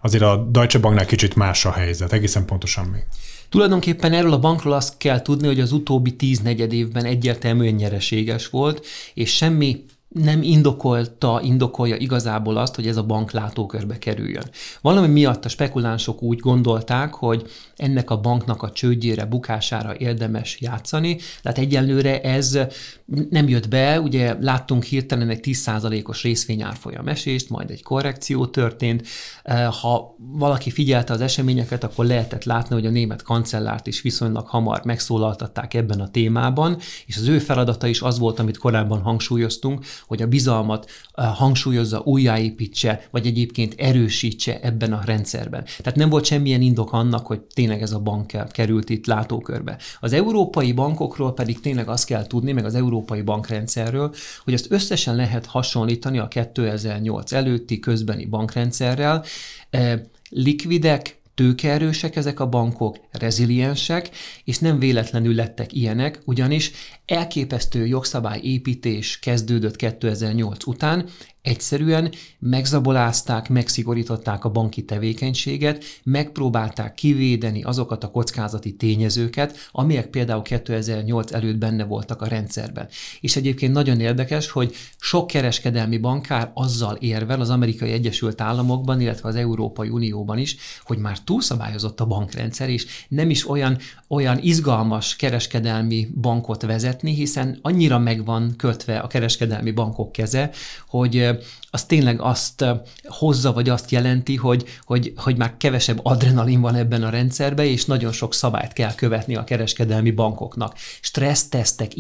Azért 0.01 0.23
a 0.23 0.47
Deutsche 0.51 0.79
Banknál 0.79 1.05
kicsit 1.05 1.35
más 1.35 1.65
a 1.65 1.71
helyzet, 1.71 2.13
egészen 2.13 2.45
pontosan 2.45 2.85
még. 2.85 3.05
Tulajdonképpen 3.49 4.13
erről 4.13 4.33
a 4.33 4.39
bankról 4.39 4.73
azt 4.73 4.97
kell 4.97 5.21
tudni, 5.21 5.47
hogy 5.47 5.59
az 5.59 5.71
utóbbi 5.71 6.15
tíz 6.15 6.39
negyed 6.39 6.73
évben 6.73 7.05
egyértelműen 7.05 7.73
nyereséges 7.73 8.49
volt, 8.49 8.85
és 9.13 9.35
semmi 9.35 9.85
nem 10.13 10.41
indokolta, 10.41 11.39
indokolja 11.43 11.95
igazából 11.95 12.57
azt, 12.57 12.75
hogy 12.75 12.87
ez 12.87 12.97
a 12.97 13.03
bank 13.03 13.31
látókörbe 13.31 13.97
kerüljön. 13.97 14.43
Valami 14.81 15.07
miatt 15.07 15.45
a 15.45 15.49
spekulánsok 15.49 16.21
úgy 16.21 16.39
gondolták, 16.39 17.13
hogy 17.13 17.49
ennek 17.75 18.09
a 18.09 18.19
banknak 18.19 18.63
a 18.63 18.71
csődjére, 18.71 19.25
bukására 19.25 19.97
érdemes 19.97 20.61
játszani, 20.61 21.17
tehát 21.41 21.57
egyelőre 21.57 22.21
ez 22.21 22.59
nem 23.29 23.49
jött 23.49 23.67
be, 23.67 24.01
ugye 24.01 24.35
láttunk 24.39 24.83
hirtelen 24.83 25.29
egy 25.29 25.39
10%-os 25.43 26.23
részvényárfolyam 26.23 27.07
esést, 27.07 27.49
majd 27.49 27.69
egy 27.69 27.83
korrekció 27.83 28.45
történt. 28.45 29.07
Ha 29.81 30.15
valaki 30.17 30.69
figyelte 30.69 31.13
az 31.13 31.21
eseményeket, 31.21 31.83
akkor 31.83 32.05
lehetett 32.05 32.43
látni, 32.43 32.75
hogy 32.75 32.85
a 32.85 32.89
német 32.89 33.21
kancellárt 33.21 33.87
is 33.87 34.01
viszonylag 34.01 34.47
hamar 34.47 34.81
megszólaltatták 34.83 35.73
ebben 35.73 35.99
a 35.99 36.09
témában, 36.09 36.77
és 37.05 37.17
az 37.17 37.27
ő 37.27 37.39
feladata 37.39 37.87
is 37.87 38.01
az 38.01 38.19
volt, 38.19 38.39
amit 38.39 38.57
korábban 38.57 39.01
hangsúlyoztunk, 39.01 39.85
hogy 40.07 40.21
a 40.21 40.27
bizalmat 40.27 40.89
hangsúlyozza, 41.13 42.01
újjáépítse, 42.05 43.07
vagy 43.11 43.25
egyébként 43.25 43.75
erősítse 43.77 44.59
ebben 44.61 44.93
a 44.93 45.01
rendszerben. 45.05 45.63
Tehát 45.63 45.95
nem 45.95 46.09
volt 46.09 46.25
semmilyen 46.25 46.61
indok 46.61 46.93
annak, 46.93 47.27
hogy 47.27 47.39
tényleg 47.39 47.81
ez 47.81 47.91
a 47.91 47.99
bank 47.99 48.49
került 48.51 48.89
itt 48.89 49.05
látókörbe. 49.05 49.77
Az 49.99 50.13
európai 50.13 50.71
bankokról 50.71 51.33
pedig 51.33 51.59
tényleg 51.59 51.87
azt 51.87 52.05
kell 52.05 52.27
tudni, 52.27 52.51
meg 52.51 52.65
az 52.65 52.75
európai 52.75 53.21
bankrendszerről, 53.21 54.13
hogy 54.43 54.53
azt 54.53 54.71
összesen 54.71 55.15
lehet 55.15 55.45
hasonlítani 55.45 56.19
a 56.19 56.27
2008 56.27 57.31
előtti 57.31 57.79
közbeni 57.79 58.25
bankrendszerrel. 58.25 59.23
Likvidek, 60.29 61.20
tőkeerősek 61.35 62.15
ezek 62.15 62.39
a 62.39 62.49
bankok, 62.49 62.97
reziliensek, 63.11 64.09
és 64.43 64.59
nem 64.59 64.79
véletlenül 64.79 65.35
lettek 65.35 65.73
ilyenek, 65.73 66.21
ugyanis 66.25 66.71
elképesztő 67.05 67.85
jogszabályépítés 67.85 69.19
kezdődött 69.19 69.75
2008 69.75 70.65
után, 70.65 71.09
Egyszerűen 71.41 72.11
megzabolázták, 72.39 73.49
megszigorították 73.49 74.45
a 74.45 74.49
banki 74.49 74.85
tevékenységet, 74.85 75.83
megpróbálták 76.03 76.93
kivédeni 76.93 77.63
azokat 77.63 78.03
a 78.03 78.11
kockázati 78.11 78.75
tényezőket, 78.75 79.57
amelyek 79.71 80.07
például 80.07 80.41
2008 80.41 81.31
előtt 81.31 81.57
benne 81.57 81.83
voltak 81.83 82.21
a 82.21 82.27
rendszerben. 82.27 82.87
És 83.21 83.35
egyébként 83.35 83.73
nagyon 83.73 83.99
érdekes, 83.99 84.49
hogy 84.49 84.75
sok 84.99 85.27
kereskedelmi 85.27 85.97
bankár 85.97 86.51
azzal 86.53 86.95
érvel 86.95 87.39
az 87.39 87.49
Amerikai 87.49 87.91
Egyesült 87.91 88.41
Államokban, 88.41 89.01
illetve 89.01 89.29
az 89.29 89.35
Európai 89.35 89.89
Unióban 89.89 90.37
is, 90.37 90.55
hogy 90.83 90.97
már 90.97 91.19
túlszabályozott 91.19 91.99
a 91.99 92.05
bankrendszer, 92.05 92.69
és 92.69 92.85
nem 93.07 93.29
is 93.29 93.49
olyan, 93.49 93.77
olyan 94.07 94.39
izgalmas 94.41 95.15
kereskedelmi 95.15 96.07
bankot 96.21 96.61
vezetni, 96.61 97.13
hiszen 97.13 97.59
annyira 97.61 97.99
megvan 97.99 98.53
kötve 98.57 98.99
a 98.99 99.07
kereskedelmi 99.07 99.71
bankok 99.71 100.11
keze, 100.11 100.51
az 101.73 101.85
tényleg 101.85 102.21
azt 102.21 102.65
hozza, 103.03 103.53
vagy 103.53 103.69
azt 103.69 103.91
jelenti, 103.91 104.35
hogy, 104.35 104.65
hogy, 104.83 105.13
hogy 105.15 105.37
már 105.37 105.57
kevesebb 105.57 105.99
adrenalin 106.03 106.61
van 106.61 106.75
ebben 106.75 107.03
a 107.03 107.09
rendszerben, 107.09 107.65
és 107.65 107.85
nagyon 107.85 108.11
sok 108.11 108.33
szabályt 108.33 108.73
kell 108.73 108.95
követni 108.95 109.35
a 109.35 109.43
kereskedelmi 109.43 110.11
bankoknak. 110.11 110.75
Stressztesztek 111.01 111.91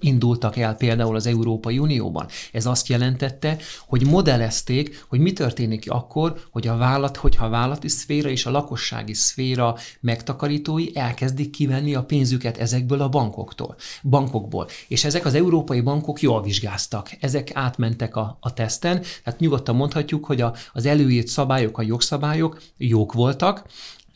indultak 0.00 0.56
el 0.56 0.74
például 0.74 1.16
az 1.16 1.26
Európai 1.26 1.78
Unióban. 1.78 2.26
Ez 2.52 2.66
azt 2.66 2.88
jelentette, 2.88 3.56
hogy 3.86 4.06
modellezték, 4.06 5.04
hogy 5.08 5.18
mi 5.18 5.32
történik 5.32 5.90
akkor, 5.90 6.36
hogy 6.50 6.66
a 6.66 6.76
vállat, 6.76 7.16
hogyha 7.16 7.44
a 7.44 7.48
vállati 7.48 7.88
szféra 7.88 8.28
és 8.28 8.46
a 8.46 8.50
lakossági 8.50 9.14
szféra 9.14 9.76
megtakarítói 10.00 10.86
elkezdik 10.94 11.50
kivenni 11.50 11.94
a 11.94 12.04
pénzüket 12.04 12.58
ezekből 12.58 13.00
a 13.00 13.08
bankoktól, 13.08 13.76
bankokból. 14.02 14.68
És 14.88 15.04
ezek 15.04 15.24
az 15.24 15.34
európai 15.34 15.80
bankok 15.80 16.20
jól 16.20 16.42
vizsgáztak. 16.42 17.10
Ezek 17.20 17.50
átmentek 17.54 18.16
a, 18.16 18.36
a 18.40 18.52
teszten, 18.78 19.20
tehát 19.24 19.40
nyugodtan 19.40 19.76
mondhatjuk, 19.76 20.24
hogy 20.24 20.40
a, 20.40 20.54
az 20.72 20.86
előírt 20.86 21.26
szabályok, 21.26 21.78
a 21.78 21.82
jogszabályok 21.82 22.60
jók 22.76 23.12
voltak, 23.12 23.62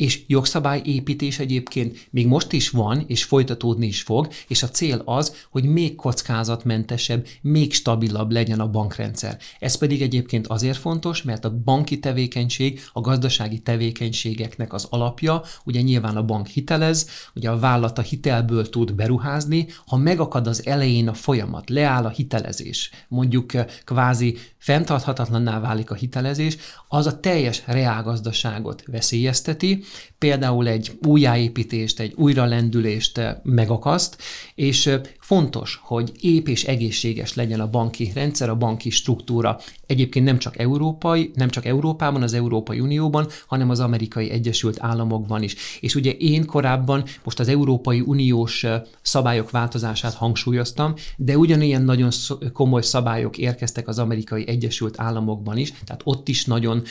és 0.00 0.22
jogszabályépítés 0.26 1.38
egyébként 1.38 2.08
még 2.10 2.26
most 2.26 2.52
is 2.52 2.70
van, 2.70 3.04
és 3.06 3.24
folytatódni 3.24 3.86
is 3.86 4.02
fog, 4.02 4.28
és 4.48 4.62
a 4.62 4.68
cél 4.68 5.02
az, 5.04 5.34
hogy 5.50 5.64
még 5.64 5.94
kockázatmentesebb, 5.94 7.26
még 7.42 7.72
stabilabb 7.72 8.30
legyen 8.30 8.60
a 8.60 8.70
bankrendszer. 8.70 9.38
Ez 9.58 9.76
pedig 9.76 10.02
egyébként 10.02 10.46
azért 10.46 10.78
fontos, 10.78 11.22
mert 11.22 11.44
a 11.44 11.58
banki 11.64 11.98
tevékenység, 11.98 12.80
a 12.92 13.00
gazdasági 13.00 13.58
tevékenységeknek 13.58 14.72
az 14.72 14.86
alapja, 14.90 15.42
ugye 15.64 15.80
nyilván 15.80 16.16
a 16.16 16.24
bank 16.24 16.46
hitelez, 16.46 17.08
ugye 17.34 17.50
a 17.50 17.58
vállalat 17.58 17.98
a 17.98 18.02
hitelből 18.02 18.68
tud 18.68 18.94
beruházni, 18.94 19.66
ha 19.86 19.96
megakad 19.96 20.46
az 20.46 20.66
elején 20.66 21.08
a 21.08 21.14
folyamat, 21.14 21.70
leáll 21.70 22.04
a 22.04 22.08
hitelezés, 22.08 22.90
mondjuk 23.08 23.54
eh, 23.54 23.66
kvázi 23.84 24.36
fenntarthatatlanná 24.58 25.60
válik 25.60 25.90
a 25.90 25.94
hitelezés, 25.94 26.56
az 26.88 27.06
a 27.06 27.20
teljes 27.20 27.62
reálgazdaságot 27.66 28.82
veszélyezteti, 28.86 29.84
például 30.20 30.68
egy 30.68 30.98
újjáépítést, 31.06 32.00
egy 32.00 32.12
újralendülést 32.16 33.18
eh, 33.18 33.36
megakaszt, 33.42 34.16
és 34.54 34.86
eh, 34.86 35.00
fontos, 35.20 35.80
hogy 35.82 36.12
ép 36.20 36.48
és 36.48 36.64
egészséges 36.64 37.34
legyen 37.34 37.60
a 37.60 37.70
banki 37.70 38.10
rendszer, 38.14 38.48
a 38.48 38.56
banki 38.56 38.90
struktúra. 38.90 39.60
Egyébként 39.86 40.24
nem 40.24 40.38
csak 40.38 40.58
európai, 40.58 41.30
nem 41.34 41.48
csak 41.48 41.64
Európában, 41.66 42.22
az 42.22 42.32
Európai 42.32 42.80
Unióban, 42.80 43.26
hanem 43.46 43.70
az 43.70 43.80
Amerikai 43.80 44.30
Egyesült 44.30 44.76
Államokban 44.80 45.42
is. 45.42 45.54
És 45.80 45.94
ugye 45.94 46.10
én 46.10 46.46
korábban 46.46 47.04
most 47.24 47.40
az 47.40 47.48
Európai 47.48 48.00
Uniós 48.00 48.64
eh, 48.64 48.82
szabályok 49.02 49.50
változását 49.50 50.14
hangsúlyoztam, 50.14 50.94
de 51.16 51.36
ugyanilyen 51.36 51.82
nagyon 51.82 52.10
komoly 52.52 52.82
szabályok 52.82 53.38
érkeztek 53.38 53.88
az 53.88 53.98
Amerikai 53.98 54.48
Egyesült 54.48 55.00
Államokban 55.00 55.56
is, 55.56 55.72
tehát 55.84 56.02
ott 56.04 56.28
is 56.28 56.44
nagyon, 56.44 56.82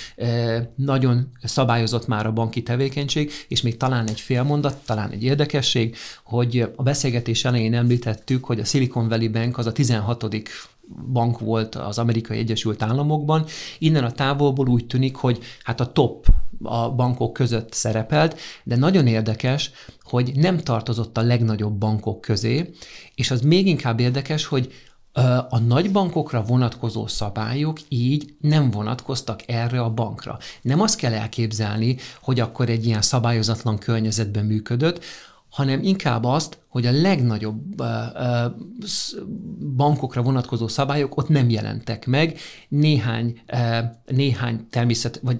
nagyon 0.75 1.29
szabályozott 1.43 2.07
már 2.07 2.25
a 2.25 2.31
banki 2.31 2.63
tevékenység, 2.63 2.88
és 3.47 3.61
még 3.61 3.77
talán 3.77 4.07
egy 4.07 4.19
félmondat, 4.19 4.77
talán 4.85 5.11
egy 5.11 5.23
érdekesség, 5.23 5.95
hogy 6.23 6.71
a 6.75 6.83
beszélgetés 6.83 7.45
elején 7.45 7.73
említettük, 7.73 8.45
hogy 8.45 8.59
a 8.59 8.65
Silicon 8.65 9.07
Valley 9.07 9.29
Bank 9.29 9.57
az 9.57 9.65
a 9.65 9.71
16 9.71 10.23
bank 11.11 11.39
volt 11.39 11.75
az 11.75 11.97
Amerikai 11.97 12.37
Egyesült 12.37 12.81
Államokban. 12.81 13.45
Innen 13.79 14.03
a 14.03 14.11
távolból 14.11 14.67
úgy 14.67 14.85
tűnik, 14.85 15.15
hogy 15.15 15.39
hát 15.63 15.79
a 15.79 15.91
top 15.91 16.27
a 16.63 16.91
bankok 16.91 17.33
között 17.33 17.73
szerepelt, 17.73 18.39
de 18.63 18.75
nagyon 18.75 19.07
érdekes, 19.07 19.71
hogy 20.03 20.31
nem 20.35 20.57
tartozott 20.57 21.17
a 21.17 21.21
legnagyobb 21.21 21.73
bankok 21.73 22.21
közé, 22.21 22.69
és 23.15 23.31
az 23.31 23.41
még 23.41 23.67
inkább 23.67 23.99
érdekes, 23.99 24.45
hogy 24.45 24.73
a 25.49 25.59
nagybankokra 25.59 26.41
vonatkozó 26.41 27.07
szabályok 27.07 27.77
így 27.87 28.35
nem 28.41 28.71
vonatkoztak 28.71 29.39
erre 29.45 29.81
a 29.81 29.89
bankra. 29.89 30.37
Nem 30.61 30.81
azt 30.81 30.97
kell 30.97 31.13
elképzelni, 31.13 31.97
hogy 32.21 32.39
akkor 32.39 32.69
egy 32.69 32.85
ilyen 32.85 33.01
szabályozatlan 33.01 33.77
környezetben 33.77 34.45
működött, 34.45 35.03
hanem 35.49 35.83
inkább 35.83 36.23
azt, 36.23 36.57
hogy 36.67 36.85
a 36.85 36.91
legnagyobb 36.91 37.83
bankokra 39.75 40.21
vonatkozó 40.21 40.67
szabályok 40.67 41.17
ott 41.17 41.27
nem 41.27 41.49
jelentek 41.49 42.05
meg, 42.05 42.37
néhány, 42.67 43.41
néhány 44.05 44.67
természet, 44.69 45.19
vagy 45.23 45.39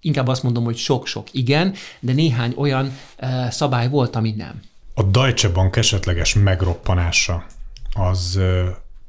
inkább 0.00 0.26
azt 0.26 0.42
mondom, 0.42 0.64
hogy 0.64 0.76
sok-sok 0.76 1.26
igen, 1.30 1.74
de 2.00 2.12
néhány 2.12 2.54
olyan 2.56 2.96
szabály 3.50 3.88
volt, 3.88 4.16
ami 4.16 4.30
nem. 4.30 4.62
A 4.94 5.02
Deutsche 5.02 5.48
Bank 5.48 5.76
esetleges 5.76 6.34
megroppanása 6.34 7.44
az 7.94 8.40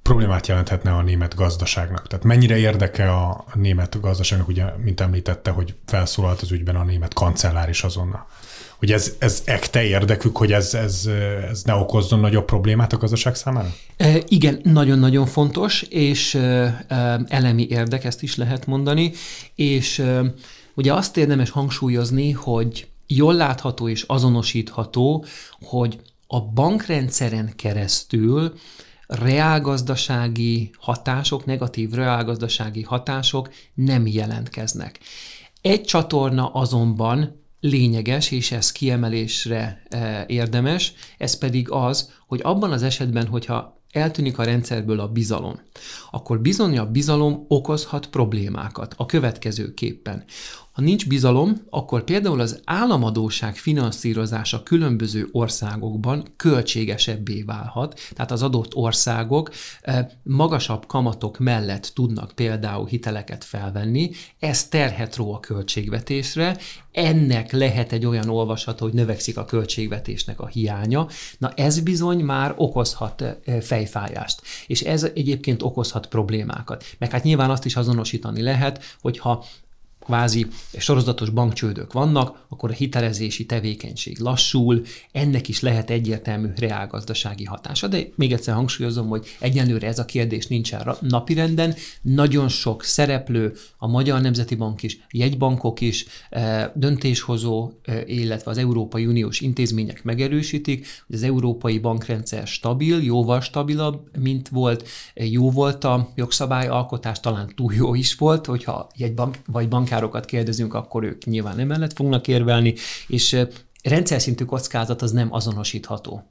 problémát 0.03 0.47
jelenthetne 0.47 0.91
a 0.91 1.01
német 1.01 1.35
gazdaságnak? 1.35 2.07
Tehát 2.07 2.25
mennyire 2.25 2.57
érdeke 2.57 3.11
a 3.11 3.45
német 3.53 3.99
gazdaságnak, 4.01 4.47
ugye, 4.47 4.65
mint 4.83 4.99
említette, 4.99 5.51
hogy 5.51 5.75
felszólalt 5.85 6.41
az 6.41 6.51
ügyben 6.51 6.75
a 6.75 6.83
német 6.83 7.13
kancellár 7.13 7.69
is 7.69 7.83
azonnal. 7.83 8.27
Hogy 8.77 8.91
ez, 8.91 9.15
ez 9.19 9.41
ekte 9.45 9.83
érdekük, 9.83 10.37
hogy 10.37 10.51
ez, 10.51 10.73
ez, 10.73 11.09
ez 11.49 11.63
ne 11.63 11.73
okozzon 11.73 12.19
nagyobb 12.19 12.45
problémát 12.45 12.93
a 12.93 12.97
gazdaság 12.97 13.35
számára? 13.35 13.73
E, 13.97 14.21
igen, 14.27 14.59
nagyon-nagyon 14.63 15.25
fontos, 15.25 15.81
és 15.81 16.35
e, 16.35 17.25
elemi 17.27 17.67
érdek, 17.69 18.03
ezt 18.03 18.23
is 18.23 18.35
lehet 18.35 18.65
mondani, 18.65 19.11
és 19.55 19.99
e, 19.99 20.21
ugye 20.73 20.93
azt 20.93 21.17
érdemes 21.17 21.49
hangsúlyozni, 21.49 22.31
hogy 22.31 22.87
jól 23.07 23.33
látható 23.33 23.89
és 23.89 24.01
azonosítható, 24.07 25.25
hogy 25.61 25.99
a 26.27 26.41
bankrendszeren 26.41 27.53
keresztül 27.55 28.53
reálgazdasági 29.19 30.71
hatások, 30.79 31.45
negatív 31.45 31.91
reálgazdasági 31.91 32.81
hatások 32.81 33.49
nem 33.73 34.07
jelentkeznek. 34.07 34.99
Egy 35.61 35.81
csatorna 35.81 36.47
azonban 36.47 37.41
lényeges, 37.59 38.31
és 38.31 38.51
ez 38.51 38.71
kiemelésre 38.71 39.83
e, 39.89 40.23
érdemes, 40.27 40.93
ez 41.17 41.37
pedig 41.37 41.69
az, 41.69 42.11
hogy 42.27 42.39
abban 42.43 42.71
az 42.71 42.83
esetben, 42.83 43.27
hogyha 43.27 43.81
eltűnik 43.91 44.37
a 44.37 44.43
rendszerből 44.43 44.99
a 44.99 45.07
bizalom, 45.07 45.59
akkor 46.11 46.39
bizony 46.39 46.77
a 46.77 46.85
bizalom 46.85 47.45
okozhat 47.47 48.07
problémákat 48.07 48.93
a 48.97 49.05
következőképpen. 49.05 50.23
Ha 50.73 50.81
nincs 50.81 51.07
bizalom, 51.07 51.61
akkor 51.69 52.03
például 52.03 52.39
az 52.39 52.61
államadóság 52.65 53.55
finanszírozása 53.55 54.63
különböző 54.63 55.29
országokban 55.31 56.23
költségesebbé 56.35 57.41
válhat, 57.41 57.99
tehát 58.13 58.31
az 58.31 58.43
adott 58.43 58.75
országok 58.75 59.51
eh, 59.81 60.07
magasabb 60.23 60.85
kamatok 60.85 61.39
mellett 61.39 61.91
tudnak 61.95 62.31
például 62.31 62.85
hiteleket 62.85 63.43
felvenni, 63.43 64.11
ez 64.39 64.67
terhet 64.67 65.15
ró 65.15 65.33
a 65.33 65.39
költségvetésre, 65.39 66.57
ennek 66.91 67.51
lehet 67.51 67.91
egy 67.91 68.05
olyan 68.05 68.29
olvasat, 68.29 68.79
hogy 68.79 68.93
növekszik 68.93 69.37
a 69.37 69.45
költségvetésnek 69.45 70.39
a 70.39 70.47
hiánya, 70.47 71.07
na 71.37 71.51
ez 71.55 71.79
bizony 71.79 72.19
már 72.19 72.53
okozhat 72.57 73.21
eh, 73.21 73.61
fejfájást, 73.61 74.41
és 74.67 74.81
ez 74.81 75.03
egyébként 75.03 75.63
okozhat 75.63 76.07
problémákat. 76.07 76.83
Meg 76.97 77.11
hát 77.11 77.23
nyilván 77.23 77.49
azt 77.49 77.65
is 77.65 77.75
azonosítani 77.75 78.41
lehet, 78.41 78.83
hogyha 79.01 79.45
kvázi 80.03 80.47
sorozatos 80.77 81.29
bankcsődök 81.29 81.93
vannak, 81.93 82.45
akkor 82.49 82.69
a 82.69 82.73
hitelezési 82.73 83.45
tevékenység 83.45 84.19
lassul, 84.19 84.81
ennek 85.11 85.47
is 85.47 85.59
lehet 85.59 85.89
egyértelmű 85.89 86.47
reálgazdasági 86.55 87.43
hatása. 87.43 87.87
De 87.87 88.07
még 88.15 88.31
egyszer 88.31 88.53
hangsúlyozom, 88.53 89.07
hogy 89.07 89.25
egyenlőre 89.39 89.87
ez 89.87 89.99
a 89.99 90.05
kérdés 90.05 90.47
nincsen 90.47 90.95
napirenden. 90.99 91.75
Nagyon 92.01 92.47
sok 92.47 92.83
szereplő, 92.83 93.53
a 93.77 93.87
Magyar 93.87 94.21
Nemzeti 94.21 94.55
Bank 94.55 94.83
is, 94.83 95.05
jegybankok 95.11 95.81
is, 95.81 96.05
eh, 96.29 96.69
döntéshozó, 96.75 97.71
eh, 97.83 98.01
illetve 98.05 98.51
az 98.51 98.57
Európai 98.57 99.05
Uniós 99.05 99.39
intézmények 99.39 100.03
megerősítik, 100.03 100.87
hogy 101.07 101.15
az 101.15 101.23
európai 101.23 101.79
bankrendszer 101.79 102.47
stabil, 102.47 103.03
jóval 103.03 103.41
stabilabb, 103.41 104.17
mint 104.19 104.49
volt, 104.49 104.87
jó 105.15 105.51
volt 105.51 105.83
a 105.83 106.09
jogszabályalkotás, 106.15 107.19
talán 107.19 107.51
túl 107.55 107.73
jó 107.73 107.95
is 107.95 108.15
volt, 108.15 108.45
hogyha 108.45 108.89
jegybank 108.95 109.37
vagy 109.45 109.67
bank 109.67 109.91
bankárokat 109.93 110.25
kérdezünk, 110.25 110.73
akkor 110.73 111.03
ők 111.03 111.25
nyilván 111.25 111.59
emellett 111.59 111.93
fognak 111.93 112.27
érvelni, 112.27 112.73
és 113.07 113.37
rendszer 113.83 114.21
szintű 114.21 114.43
kockázat 114.45 115.01
az 115.01 115.11
nem 115.11 115.33
azonosítható. 115.33 116.27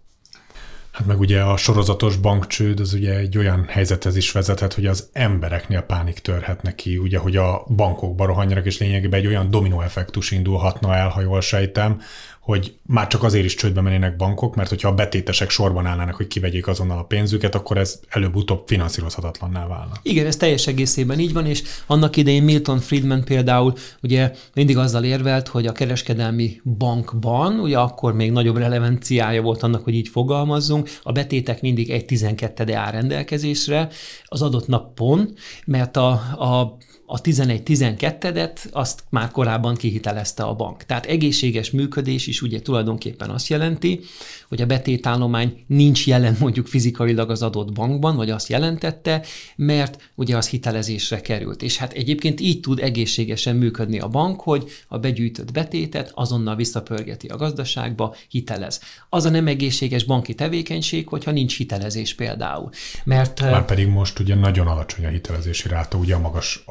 Hát 0.93 1.07
meg 1.07 1.19
ugye 1.21 1.41
a 1.41 1.57
sorozatos 1.57 2.17
bankcsőd 2.17 2.81
az 2.81 2.93
ugye 2.93 3.17
egy 3.17 3.39
olyan 3.39 3.65
helyzethez 3.69 4.17
is 4.17 4.33
vezethet, 4.33 4.75
hogy 4.75 4.87
az 4.87 5.09
embereknél 5.13 5.81
pánik 5.81 6.19
törhetne 6.19 6.75
ki, 6.75 6.97
ugye, 6.97 7.19
hogy 7.19 7.37
a 7.37 7.65
bankokba 7.77 8.27
rohanjanak, 8.27 8.67
és 8.67 8.79
lényegében 8.79 9.21
egy 9.21 9.27
olyan 9.27 9.51
dominóeffektus 9.51 10.31
indulhatna 10.31 10.95
el, 10.95 11.09
ha 11.09 11.21
jól 11.21 11.41
sejtem, 11.41 12.01
hogy 12.43 12.75
már 12.87 13.07
csak 13.07 13.23
azért 13.23 13.45
is 13.45 13.55
csődbe 13.55 13.81
mennének 13.81 14.17
bankok, 14.17 14.55
mert 14.55 14.69
hogyha 14.69 14.89
a 14.89 14.95
betétesek 14.95 15.51
sorban 15.51 15.87
állnának, 15.87 16.15
hogy 16.15 16.27
kivegyék 16.27 16.67
azonnal 16.67 16.99
a 16.99 17.03
pénzüket, 17.03 17.55
akkor 17.55 17.77
ez 17.77 18.01
előbb-utóbb 18.09 18.63
finanszírozhatatlanná 18.67 19.67
válna. 19.67 19.93
Igen, 20.03 20.27
ez 20.27 20.37
teljes 20.37 20.67
egészében 20.67 21.19
így 21.19 21.33
van, 21.33 21.47
és 21.47 21.63
annak 21.87 22.17
idején 22.17 22.43
Milton 22.43 22.79
Friedman 22.79 23.25
például 23.25 23.75
ugye 24.03 24.33
mindig 24.55 24.77
azzal 24.77 25.05
érvelt, 25.05 25.49
hogy 25.49 25.67
a 25.67 25.73
kereskedelmi 25.73 26.61
bankban, 26.79 27.61
ugye 27.61 27.79
akkor 27.79 28.15
még 28.15 28.33
nagyobb 28.33 28.57
relevanciája 28.57 29.43
volt 29.43 29.63
annak, 29.63 29.85
hogy 29.85 29.95
így 29.95 30.09
fogalmazzunk, 30.09 30.91
a 31.03 31.13
betétek 31.13 31.61
mindig 31.61 31.91
egy 31.91 32.05
12 32.05 32.75
áll 32.75 32.91
rendelkezésre 32.91 33.89
az 34.25 34.43
adott 34.43 34.67
napon, 34.67 35.35
mert 35.65 35.97
a, 35.97 36.11
a 36.39 36.77
a 37.13 37.21
11-12-et 37.21 38.71
azt 38.71 39.05
már 39.11 39.31
korábban 39.31 39.75
kihitelezte 39.75 40.43
a 40.43 40.55
bank. 40.55 40.85
Tehát 40.85 41.07
egészséges 41.07 41.71
működés 41.71 42.27
is 42.33 42.43
ugye 42.43 42.61
tulajdonképpen 42.61 43.31
azt 43.31 43.49
jelenti, 43.49 44.01
hogy 44.49 44.63
a 44.63 44.67
betétállomány 44.67 45.65
nincs 45.67 46.07
jelen 46.07 46.37
mondjuk 46.41 46.67
fizikailag 46.67 47.31
az 47.31 47.43
adott 47.43 47.73
bankban, 47.73 48.17
vagy 48.17 48.31
azt 48.31 48.49
jelentette, 48.49 49.25
mert 49.57 50.11
ugye 50.15 50.37
az 50.37 50.49
hitelezésre 50.49 51.21
került. 51.21 51.63
És 51.63 51.77
hát 51.77 51.93
egyébként 51.93 52.41
így 52.41 52.61
tud 52.61 52.79
egészségesen 52.79 53.57
működni 53.57 53.99
a 53.99 54.09
bank, 54.09 54.41
hogy 54.41 54.71
a 54.89 54.99
begyűjtött 54.99 55.53
betétet 55.53 56.13
azonnal 56.15 56.57
visszapörgeti 56.57 57.27
a 57.27 57.37
gazdaságba, 57.37 58.15
hitelez. 58.29 58.81
Az 59.09 59.25
a 59.25 59.31
nem 59.31 59.47
egészséges 59.47 60.05
banki 60.05 60.35
tevékenység, 60.35 61.09
hogyha 61.09 61.31
nincs 61.31 61.57
hitelezés 61.57 62.15
például. 62.15 62.71
Mert, 63.05 63.41
Már 63.41 63.65
pedig 63.65 63.87
most 63.87 64.19
ugye 64.19 64.35
nagyon 64.35 64.67
alacsony 64.67 65.05
a 65.05 65.09
hitelezési 65.09 65.69
ráta, 65.69 65.99
ugye 65.99 66.15
a 66.15 66.19
magas 66.19 66.65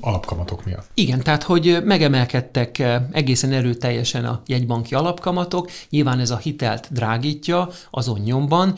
alapkamatok 0.00 0.64
miatt. 0.64 0.90
Igen, 0.94 1.20
tehát 1.22 1.42
hogy 1.42 1.78
megemelkedtek 1.84 2.82
egészen 3.12 3.52
erőteljesen 3.52 4.24
a 4.24 4.42
jegybanki 4.46 4.94
alapkamatok, 5.02 5.70
nyilván 5.90 6.18
ez 6.18 6.30
a 6.30 6.36
hitelt 6.36 6.88
drágítja 6.90 7.68
azon 7.90 8.20
nyomban, 8.20 8.74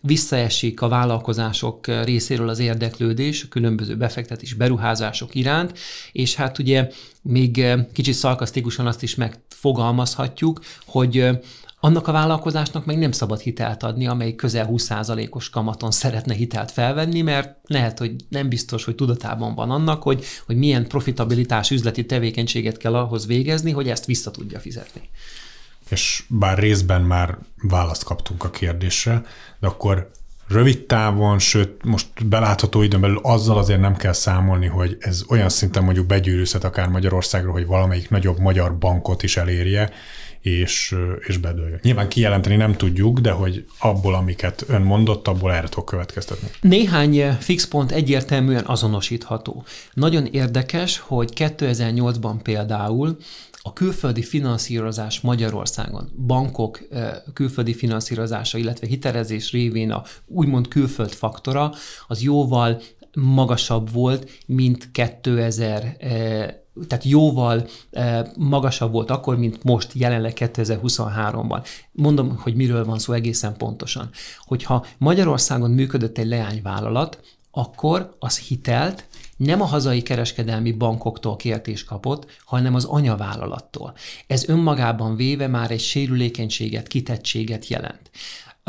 visszaesik 0.00 0.82
a 0.82 0.88
vállalkozások 0.88 1.86
részéről 1.86 2.48
az 2.48 2.58
érdeklődés, 2.58 3.42
a 3.42 3.48
különböző 3.48 3.96
befektetés 3.96 4.54
beruházások 4.54 5.34
iránt, 5.34 5.78
és 6.12 6.34
hát 6.34 6.58
ugye 6.58 6.88
még 7.22 7.66
kicsit 7.92 8.14
szalkasztikusan 8.14 8.86
azt 8.86 9.02
is 9.02 9.14
megfogalmazhatjuk, 9.14 10.60
hogy 10.86 11.28
annak 11.86 12.08
a 12.08 12.12
vállalkozásnak 12.12 12.84
meg 12.84 12.98
nem 12.98 13.12
szabad 13.12 13.40
hitelt 13.40 13.82
adni, 13.82 14.06
amely 14.06 14.34
közel 14.34 14.68
20%-os 14.70 15.50
kamaton 15.50 15.90
szeretne 15.90 16.34
hitelt 16.34 16.70
felvenni, 16.70 17.22
mert 17.22 17.56
lehet, 17.64 17.98
hogy 17.98 18.14
nem 18.28 18.48
biztos, 18.48 18.84
hogy 18.84 18.94
tudatában 18.94 19.54
van 19.54 19.70
annak, 19.70 20.02
hogy, 20.02 20.24
hogy 20.46 20.56
milyen 20.56 20.88
profitabilitás 20.88 21.70
üzleti 21.70 22.06
tevékenységet 22.06 22.76
kell 22.76 22.94
ahhoz 22.94 23.26
végezni, 23.26 23.70
hogy 23.70 23.88
ezt 23.88 24.04
vissza 24.04 24.30
tudja 24.30 24.58
fizetni. 24.58 25.00
És 25.88 26.24
bár 26.28 26.58
részben 26.58 27.02
már 27.02 27.38
választ 27.62 28.04
kaptunk 28.04 28.44
a 28.44 28.50
kérdésre, 28.50 29.22
de 29.60 29.66
akkor 29.66 30.10
rövid 30.48 30.86
távon, 30.86 31.38
sőt 31.38 31.84
most 31.84 32.26
belátható 32.26 32.82
időn 32.82 33.00
belül 33.00 33.20
azzal 33.22 33.58
azért 33.58 33.80
nem 33.80 33.96
kell 33.96 34.12
számolni, 34.12 34.66
hogy 34.66 34.96
ez 35.00 35.22
olyan 35.28 35.48
szinten 35.48 35.84
mondjuk 35.84 36.06
begyűrűzhet 36.06 36.64
akár 36.64 36.88
Magyarországra, 36.88 37.50
hogy 37.50 37.66
valamelyik 37.66 38.10
nagyobb 38.10 38.38
magyar 38.38 38.78
bankot 38.78 39.22
is 39.22 39.36
elérje, 39.36 39.90
és, 40.46 40.94
és 41.26 41.36
bedőljön. 41.36 41.78
Nyilván 41.82 42.08
kijelenteni 42.08 42.56
nem 42.56 42.72
tudjuk, 42.72 43.18
de 43.18 43.30
hogy 43.30 43.64
abból, 43.78 44.14
amiket 44.14 44.64
ön 44.68 44.82
mondott, 44.82 45.28
abból 45.28 45.52
erre 45.52 45.68
tudok 45.68 45.84
következtetni. 45.84 46.48
Néhány 46.60 47.32
fix 47.38 47.68
pont 47.68 47.92
egyértelműen 47.92 48.64
azonosítható. 48.66 49.64
Nagyon 49.92 50.26
érdekes, 50.26 50.98
hogy 50.98 51.32
2008-ban 51.34 52.34
például 52.42 53.16
a 53.62 53.72
külföldi 53.72 54.22
finanszírozás 54.22 55.20
Magyarországon, 55.20 56.10
bankok 56.26 56.80
külföldi 57.32 57.74
finanszírozása, 57.74 58.58
illetve 58.58 58.86
hitelezés 58.86 59.50
révén 59.50 59.90
a 59.90 60.02
úgymond 60.26 60.68
külföld 60.68 61.10
faktora, 61.10 61.72
az 62.06 62.22
jóval 62.22 62.82
magasabb 63.14 63.92
volt, 63.92 64.30
mint 64.46 64.90
2000 64.92 65.96
tehát 66.88 67.04
jóval 67.04 67.68
magasabb 68.36 68.92
volt 68.92 69.10
akkor, 69.10 69.38
mint 69.38 69.64
most 69.64 69.90
jelenleg 69.94 70.32
2023-ban. 70.36 71.66
Mondom, 71.92 72.36
hogy 72.38 72.54
miről 72.54 72.84
van 72.84 72.98
szó 72.98 73.12
egészen 73.12 73.56
pontosan. 73.56 74.10
Hogyha 74.38 74.86
Magyarországon 74.98 75.70
működött 75.70 76.18
egy 76.18 76.26
leányvállalat, 76.26 77.20
akkor 77.50 78.16
az 78.18 78.38
hitelt 78.38 79.06
nem 79.36 79.60
a 79.60 79.64
hazai 79.64 80.02
kereskedelmi 80.02 80.72
bankoktól 80.72 81.36
kért 81.36 81.68
és 81.68 81.84
kapott, 81.84 82.26
hanem 82.44 82.74
az 82.74 82.84
anyavállalattól. 82.84 83.94
Ez 84.26 84.48
önmagában 84.48 85.16
véve 85.16 85.46
már 85.46 85.70
egy 85.70 85.80
sérülékenységet, 85.80 86.86
kitettséget 86.86 87.68
jelent. 87.68 88.10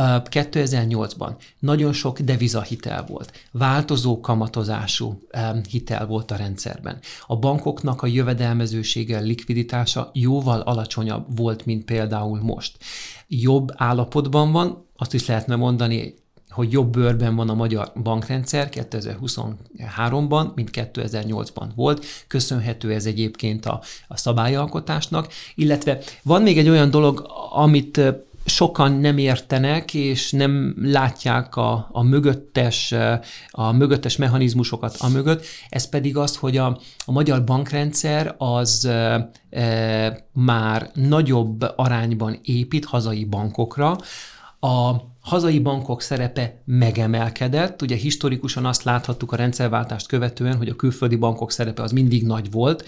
2008-ban 0.02 1.32
nagyon 1.60 1.94
sok 1.94 2.20
devizahitel 2.20 3.06
volt, 3.06 3.32
változó 3.52 4.20
kamatozású 4.20 5.22
hitel 5.70 6.06
volt 6.06 6.32
a 6.32 6.36
rendszerben. 6.36 7.00
A 7.28 7.36
bankoknak 7.36 8.02
a 8.02 8.08
jövedelmezősége, 8.08 9.20
likviditása 9.20 10.10
jóval 10.14 10.60
alacsonyabb 10.60 11.38
volt, 11.38 11.66
mint 11.66 11.86
például 11.86 12.42
most. 12.42 12.78
Jobb 13.28 13.72
állapotban 13.76 14.52
van, 14.52 14.86
azt 14.96 15.14
is 15.14 15.26
lehetne 15.26 15.56
mondani, 15.56 16.14
hogy 16.50 16.72
jobb 16.72 16.92
bőrben 16.92 17.36
van 17.36 17.50
a 17.50 17.54
magyar 17.54 17.92
bankrendszer 18.04 18.70
2023-ban, 18.72 20.54
mint 20.56 20.70
2008-ban 20.74 21.68
volt. 21.76 22.06
Köszönhető 22.28 22.94
ez 22.94 23.06
egyébként 23.06 23.66
a, 23.66 23.82
a 24.08 24.18
szabályalkotásnak, 24.18 25.34
illetve 25.56 26.00
van 26.24 26.42
még 26.42 26.58
egy 26.58 26.70
olyan 26.70 26.90
dolog, 26.90 27.32
amit 27.52 28.02
sokan 28.48 28.92
nem 28.92 29.18
értenek, 29.18 29.94
és 29.94 30.32
nem 30.32 30.76
látják 30.82 31.56
a, 31.56 31.88
a 31.92 32.04
mögöttes, 32.04 32.94
a 33.50 33.72
mögöttes 33.72 34.16
mechanizmusokat 34.16 34.96
a 35.00 35.08
mögött, 35.10 35.46
ez 35.70 35.90
pedig 35.90 36.18
az, 36.18 36.36
hogy 36.36 36.58
a, 36.58 36.80
a 37.06 37.12
magyar 37.12 37.44
bankrendszer 37.44 38.36
az 38.38 38.86
e, 38.86 40.28
már 40.34 40.90
nagyobb 40.94 41.74
arányban 41.76 42.40
épít 42.44 42.86
hazai 42.86 43.26
bankokra, 43.26 43.98
a 44.60 44.96
hazai 45.28 45.60
bankok 45.60 46.02
szerepe 46.02 46.62
megemelkedett. 46.66 47.82
Ugye 47.82 47.96
historikusan 47.96 48.66
azt 48.66 48.84
láthattuk 48.84 49.32
a 49.32 49.36
rendszerváltást 49.36 50.08
követően, 50.08 50.58
hogy 50.58 50.70
a 50.70 50.76
külföldi 50.76 51.16
bankok 51.16 51.52
szerepe 51.52 51.82
az 51.82 51.92
mindig 51.92 52.26
nagy 52.26 52.52
volt, 52.52 52.86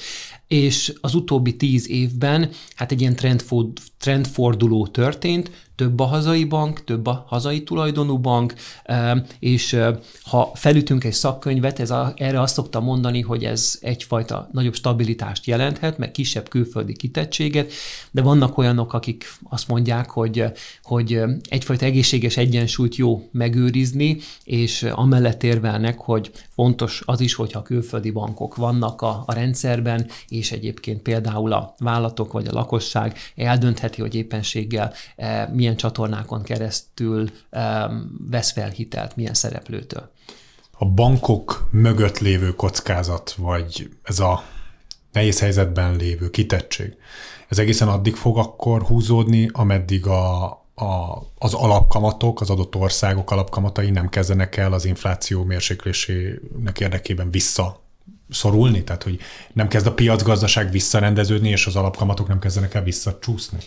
és 0.48 0.94
az 1.02 1.16
utóbbi 1.16 1.56
tíz 1.56 1.90
évben 1.90 2.50
hát 2.76 2.92
egy 2.92 3.02
ilyen 3.02 3.16
trendforduló 3.98 4.88
történt, 4.88 5.52
több 5.80 6.00
a 6.00 6.06
hazai 6.06 6.44
bank, 6.44 6.84
több 6.84 7.08
a 7.08 7.24
hazai 7.28 7.64
tulajdonú 7.64 8.18
bank, 8.18 8.54
és 9.40 9.80
ha 10.24 10.52
felütünk 10.54 11.04
egy 11.04 11.14
szakkönyvet, 11.14 11.80
ez 11.80 11.92
a, 11.92 12.14
erre 12.16 12.42
azt 12.42 12.54
szoktam 12.54 12.84
mondani, 12.84 13.22
hogy 13.22 13.44
ez 13.44 13.78
egyfajta 13.82 14.50
nagyobb 14.52 14.74
stabilitást 14.74 15.46
jelenthet, 15.46 15.98
meg 15.98 16.12
kisebb 16.12 16.50
külföldi 16.50 16.94
kitettséget, 16.94 17.72
de 18.12 18.22
vannak 18.22 18.58
olyanok, 18.58 18.94
akik 18.94 19.34
azt 19.50 19.68
mondják, 19.68 20.10
hogy, 20.10 20.44
hogy 20.84 21.22
egyfajta 21.50 21.86
egészséges 21.86 22.38
egyensúlyt 22.38 22.96
jó 22.96 23.30
megőrizni, 23.32 24.18
és 24.44 24.84
amellett 24.84 25.44
érvelnek, 25.44 26.00
hogy 26.00 26.32
fontos 26.54 27.02
az 27.06 27.20
is, 27.22 27.34
hogyha 27.34 27.62
külföldi 27.62 28.12
bankok 28.12 28.56
vannak 28.56 29.02
a, 29.02 29.24
a 29.26 29.34
rendszerben, 29.34 30.08
és 30.28 30.52
egyébként 30.52 31.02
például 31.02 31.54
a 31.54 31.76
vállalatok 31.78 32.32
vagy 32.32 32.48
a 32.48 32.54
lakosság 32.54 33.18
eldöntheti, 33.36 34.02
hogy 34.02 34.16
éppenséggel 34.16 34.94
milyen 35.52 35.69
milyen 35.70 35.92
csatornákon 35.92 36.44
keresztül 36.44 37.30
vesz 38.30 38.52
fel 38.52 38.70
hitelt, 38.70 39.16
milyen 39.16 39.34
szereplőtől. 39.34 40.12
A 40.72 40.86
bankok 40.86 41.68
mögött 41.72 42.20
lévő 42.20 42.56
kockázat, 42.56 43.34
vagy 43.38 43.90
ez 44.04 44.20
a 44.20 44.44
nehéz 45.12 45.40
helyzetben 45.40 45.96
lévő 45.96 46.30
kitettség. 46.30 46.96
Ez 47.48 47.60
egészen 47.60 47.88
addig 47.88 48.16
fog 48.16 48.38
akkor 48.38 48.82
húzódni, 48.82 49.50
ameddig 49.54 50.06
a, 50.06 50.46
a, 50.76 51.24
az 51.38 51.54
alapkamatok, 51.54 52.42
az 52.42 52.50
adott 52.50 52.76
országok 52.76 53.32
alapkamatai 53.32 53.90
nem 53.90 54.10
kezdenek 54.10 54.58
el 54.58 54.74
az 54.74 54.86
infláció 54.86 55.44
mérséklésének 55.44 56.80
érdekében 56.80 57.32
vissza 57.32 57.82
szorulni? 58.30 58.84
Tehát, 58.84 59.04
hogy 59.04 59.20
nem 59.54 59.68
kezd 59.68 59.88
a 59.88 59.94
piacgazdaság 59.94 60.72
visszarendeződni, 60.72 61.50
és 61.50 61.66
az 61.66 61.76
alapkamatok 61.76 62.28
nem 62.28 62.40
kezdenek 62.40 62.74
el 62.74 62.84
visszacsúszni? 62.84 63.60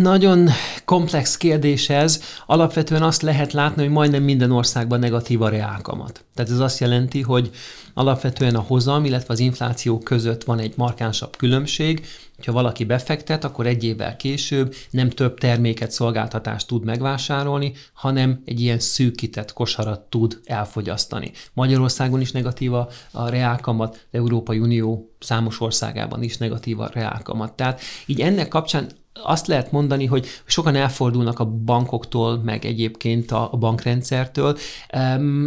Nagyon 0.00 0.48
komplex 0.84 1.36
kérdés 1.36 1.88
ez. 1.88 2.22
Alapvetően 2.46 3.02
azt 3.02 3.22
lehet 3.22 3.52
látni, 3.52 3.82
hogy 3.82 3.92
majdnem 3.92 4.22
minden 4.22 4.50
országban 4.50 4.98
negatív 4.98 5.42
a 5.42 5.48
reálkamat. 5.48 6.24
Tehát 6.34 6.50
ez 6.50 6.58
azt 6.58 6.78
jelenti, 6.78 7.20
hogy 7.20 7.50
alapvetően 7.94 8.54
a 8.54 8.60
hozam, 8.60 9.04
illetve 9.04 9.32
az 9.32 9.38
infláció 9.38 9.98
között 9.98 10.44
van 10.44 10.58
egy 10.58 10.72
markánsabb 10.76 11.36
különbség. 11.36 12.06
Ha 12.46 12.52
valaki 12.52 12.84
befektet, 12.84 13.44
akkor 13.44 13.66
egy 13.66 13.84
évvel 13.84 14.16
később 14.16 14.74
nem 14.90 15.10
több 15.10 15.38
terméket, 15.38 15.90
szolgáltatást 15.90 16.66
tud 16.66 16.84
megvásárolni, 16.84 17.72
hanem 17.92 18.42
egy 18.44 18.60
ilyen 18.60 18.78
szűkített 18.78 19.52
kosarat 19.52 20.00
tud 20.00 20.40
elfogyasztani. 20.44 21.30
Magyarországon 21.52 22.20
is 22.20 22.32
negatív 22.32 22.72
a, 22.74 22.88
reálkamat, 23.12 24.06
Európai 24.10 24.58
Unió 24.58 25.14
számos 25.18 25.60
országában 25.60 26.22
is 26.22 26.36
negatív 26.36 26.80
a 26.80 26.90
reálkamat. 26.92 27.52
Tehát 27.52 27.80
így 28.06 28.20
ennek 28.20 28.48
kapcsán 28.48 28.86
azt 29.12 29.46
lehet 29.46 29.72
mondani, 29.72 30.06
hogy 30.06 30.26
sokan 30.44 30.74
elfordulnak 30.74 31.38
a 31.38 31.44
bankoktól, 31.44 32.38
meg 32.38 32.64
egyébként 32.64 33.30
a, 33.30 33.50
bankrendszertől, 33.58 34.58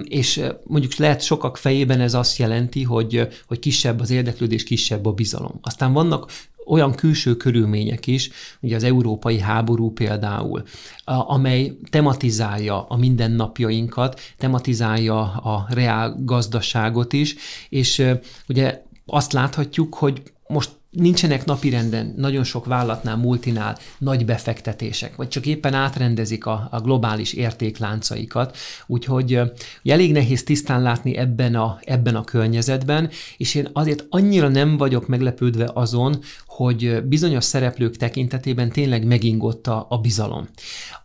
és 0.04 0.44
mondjuk 0.64 0.96
lehet 0.96 1.22
sokak 1.22 1.58
fejében 1.58 2.00
ez 2.00 2.14
azt 2.14 2.38
jelenti, 2.38 2.84
hogy, 2.84 3.28
hogy 3.48 3.60
kisebb 3.60 4.00
az 4.00 4.10
érdeklődés, 4.10 4.64
kisebb 4.64 5.06
a 5.06 5.12
bizalom. 5.12 5.60
Aztán 5.62 5.94
vannak 5.94 6.32
olyan 6.66 6.96
külső 6.96 7.36
körülmények 7.36 8.08
is, 8.08 8.30
ugye 8.62 8.76
az 8.76 8.84
európai 8.84 9.40
háború 9.40 9.92
például, 9.92 10.64
amely 11.06 11.78
tematizálja 11.90 12.86
a 12.88 12.98
mindennapjainkat, 12.98 14.20
tematizálja 14.38 15.22
a 15.22 15.66
reál 15.70 16.16
gazdaságot 16.20 17.14
is, 17.14 17.36
és 17.70 18.06
ugye 18.48 18.84
azt 19.06 19.34
láthatjuk, 19.34 19.96
hogy 19.96 20.22
most 20.48 20.70
nincsenek 20.96 21.46
napirenden 21.46 22.14
nagyon 22.18 22.44
sok 22.44 22.66
vállalatnál, 22.66 23.18
multinál 23.18 23.78
nagy 23.98 24.26
befektetések, 24.26 25.16
vagy 25.16 25.28
csak 25.28 25.46
éppen 25.46 25.74
átrendezik 25.74 26.46
a, 26.46 26.68
a 26.72 26.80
globális 26.80 27.34
értékláncaikat, 27.34 28.58
úgyhogy 28.88 29.42
elég 29.84 30.12
nehéz 30.12 30.44
tisztán 30.44 30.82
látni 30.82 31.18
ebben 31.18 31.56
a, 31.56 31.80
ebben 31.82 32.16
a 32.16 32.24
környezetben, 32.24 33.10
és 33.38 33.56
én 33.56 33.70
azért 33.74 34.06
annyira 34.10 34.48
nem 34.48 34.78
vagyok 34.78 35.08
meglepődve 35.08 35.70
azon, 35.74 36.20
hogy 36.46 37.04
bizonyos 37.04 37.44
szereplők 37.44 37.96
tekintetében 37.98 38.70
tényleg 38.70 39.06
megingott 39.06 39.68
a, 39.68 39.86
a 39.90 39.98
bizalom. 39.98 40.48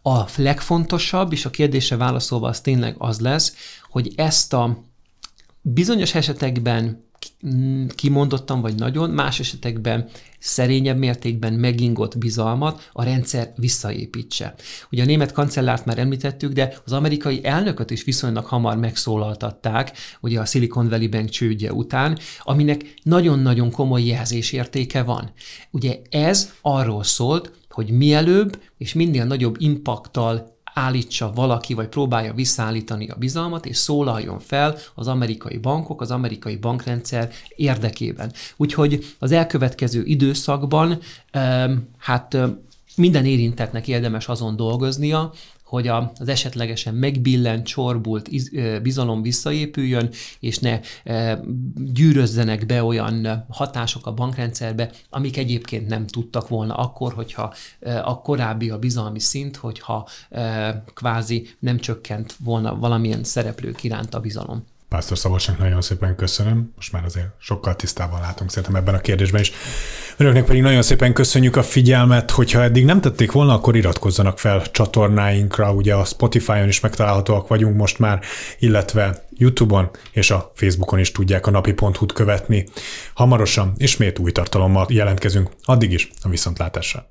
A 0.02 0.20
legfontosabb, 0.36 1.32
és 1.32 1.44
a 1.44 1.50
kérdése 1.50 1.96
válaszolva 1.96 2.48
az 2.48 2.60
tényleg 2.60 2.94
az 2.98 3.20
lesz, 3.20 3.54
hogy 3.90 4.12
ezt 4.16 4.52
a 4.52 4.78
bizonyos 5.62 6.14
esetekben 6.14 7.08
kimondottan 7.94 8.60
vagy 8.60 8.74
nagyon, 8.74 9.10
más 9.10 9.40
esetekben 9.40 10.08
szerényebb 10.38 10.98
mértékben 10.98 11.52
megingott 11.52 12.18
bizalmat 12.18 12.90
a 12.92 13.04
rendszer 13.04 13.52
visszaépítse. 13.56 14.54
Ugye 14.90 15.02
a 15.02 15.06
német 15.06 15.32
kancellárt 15.32 15.84
már 15.84 15.98
említettük, 15.98 16.52
de 16.52 16.74
az 16.84 16.92
amerikai 16.92 17.44
elnököt 17.44 17.90
is 17.90 18.04
viszonylag 18.04 18.44
hamar 18.44 18.76
megszólaltatták, 18.76 19.92
ugye 20.20 20.40
a 20.40 20.44
Silicon 20.44 20.88
Valley 20.88 21.08
Bank 21.08 21.28
csődje 21.28 21.72
után, 21.72 22.18
aminek 22.42 22.94
nagyon-nagyon 23.02 23.70
komoly 23.70 24.02
jelzésértéke 24.02 25.02
van. 25.02 25.30
Ugye 25.70 25.98
ez 26.10 26.52
arról 26.62 27.04
szólt, 27.04 27.52
hogy 27.68 27.90
mielőbb 27.90 28.62
és 28.78 28.92
minél 28.92 29.24
nagyobb 29.24 29.56
impaktal 29.58 30.58
állítsa 30.74 31.32
valaki, 31.34 31.74
vagy 31.74 31.88
próbálja 31.88 32.34
visszaállítani 32.34 33.08
a 33.08 33.16
bizalmat, 33.18 33.66
és 33.66 33.76
szólaljon 33.76 34.38
fel 34.38 34.76
az 34.94 35.08
amerikai 35.08 35.58
bankok, 35.58 36.00
az 36.00 36.10
amerikai 36.10 36.56
bankrendszer 36.56 37.30
érdekében. 37.56 38.32
Úgyhogy 38.56 39.14
az 39.18 39.32
elkövetkező 39.32 40.02
időszakban 40.04 40.98
hát 41.98 42.36
minden 42.96 43.24
érintetnek 43.24 43.88
érdemes 43.88 44.28
azon 44.28 44.56
dolgoznia, 44.56 45.32
hogy 45.70 45.88
a, 45.88 46.12
az 46.18 46.28
esetlegesen 46.28 46.94
megbillent, 46.94 47.66
csorbult 47.66 48.28
bizalom 48.82 49.22
visszaépüljön, 49.22 50.10
és 50.40 50.58
ne 50.58 50.80
gyűrözzenek 51.74 52.66
be 52.66 52.84
olyan 52.84 53.44
hatások 53.48 54.06
a 54.06 54.14
bankrendszerbe, 54.14 54.90
amik 55.10 55.36
egyébként 55.36 55.88
nem 55.88 56.06
tudtak 56.06 56.48
volna 56.48 56.74
akkor, 56.74 57.12
hogyha 57.12 57.54
a 58.04 58.20
korábbi 58.20 58.70
a 58.70 58.78
bizalmi 58.78 59.20
szint, 59.20 59.56
hogyha 59.56 60.08
e, 60.30 60.84
kvázi 60.94 61.48
nem 61.58 61.78
csökkent 61.78 62.36
volna 62.44 62.76
valamilyen 62.76 63.24
szereplők 63.24 63.82
iránt 63.84 64.14
a 64.14 64.20
bizalom. 64.20 64.64
Pásztor 64.90 65.18
Szabolcsnak 65.18 65.58
nagyon 65.58 65.80
szépen 65.80 66.16
köszönöm. 66.16 66.72
Most 66.76 66.92
már 66.92 67.04
azért 67.04 67.26
sokkal 67.38 67.76
tisztában 67.76 68.20
látunk 68.20 68.50
szerintem 68.50 68.74
ebben 68.74 68.94
a 68.94 69.00
kérdésben 69.00 69.40
is. 69.40 69.52
Önöknek 70.16 70.44
pedig 70.44 70.62
nagyon 70.62 70.82
szépen 70.82 71.12
köszönjük 71.12 71.56
a 71.56 71.62
figyelmet, 71.62 72.30
hogyha 72.30 72.62
eddig 72.62 72.84
nem 72.84 73.00
tették 73.00 73.32
volna, 73.32 73.54
akkor 73.54 73.76
iratkozzanak 73.76 74.38
fel 74.38 74.70
csatornáinkra, 74.70 75.72
ugye 75.72 75.94
a 75.94 76.04
Spotify-on 76.04 76.68
is 76.68 76.80
megtalálhatóak 76.80 77.48
vagyunk 77.48 77.76
most 77.76 77.98
már, 77.98 78.20
illetve 78.58 79.26
YouTube-on 79.30 79.90
és 80.12 80.30
a 80.30 80.52
Facebookon 80.54 80.98
is 80.98 81.12
tudják 81.12 81.46
a 81.46 81.50
napi.hu-t 81.50 82.12
követni. 82.12 82.68
Hamarosan 83.14 83.72
ismét 83.76 84.18
új 84.18 84.32
tartalommal 84.32 84.86
jelentkezünk, 84.88 85.50
addig 85.62 85.92
is 85.92 86.10
a 86.22 86.28
viszontlátásra. 86.28 87.10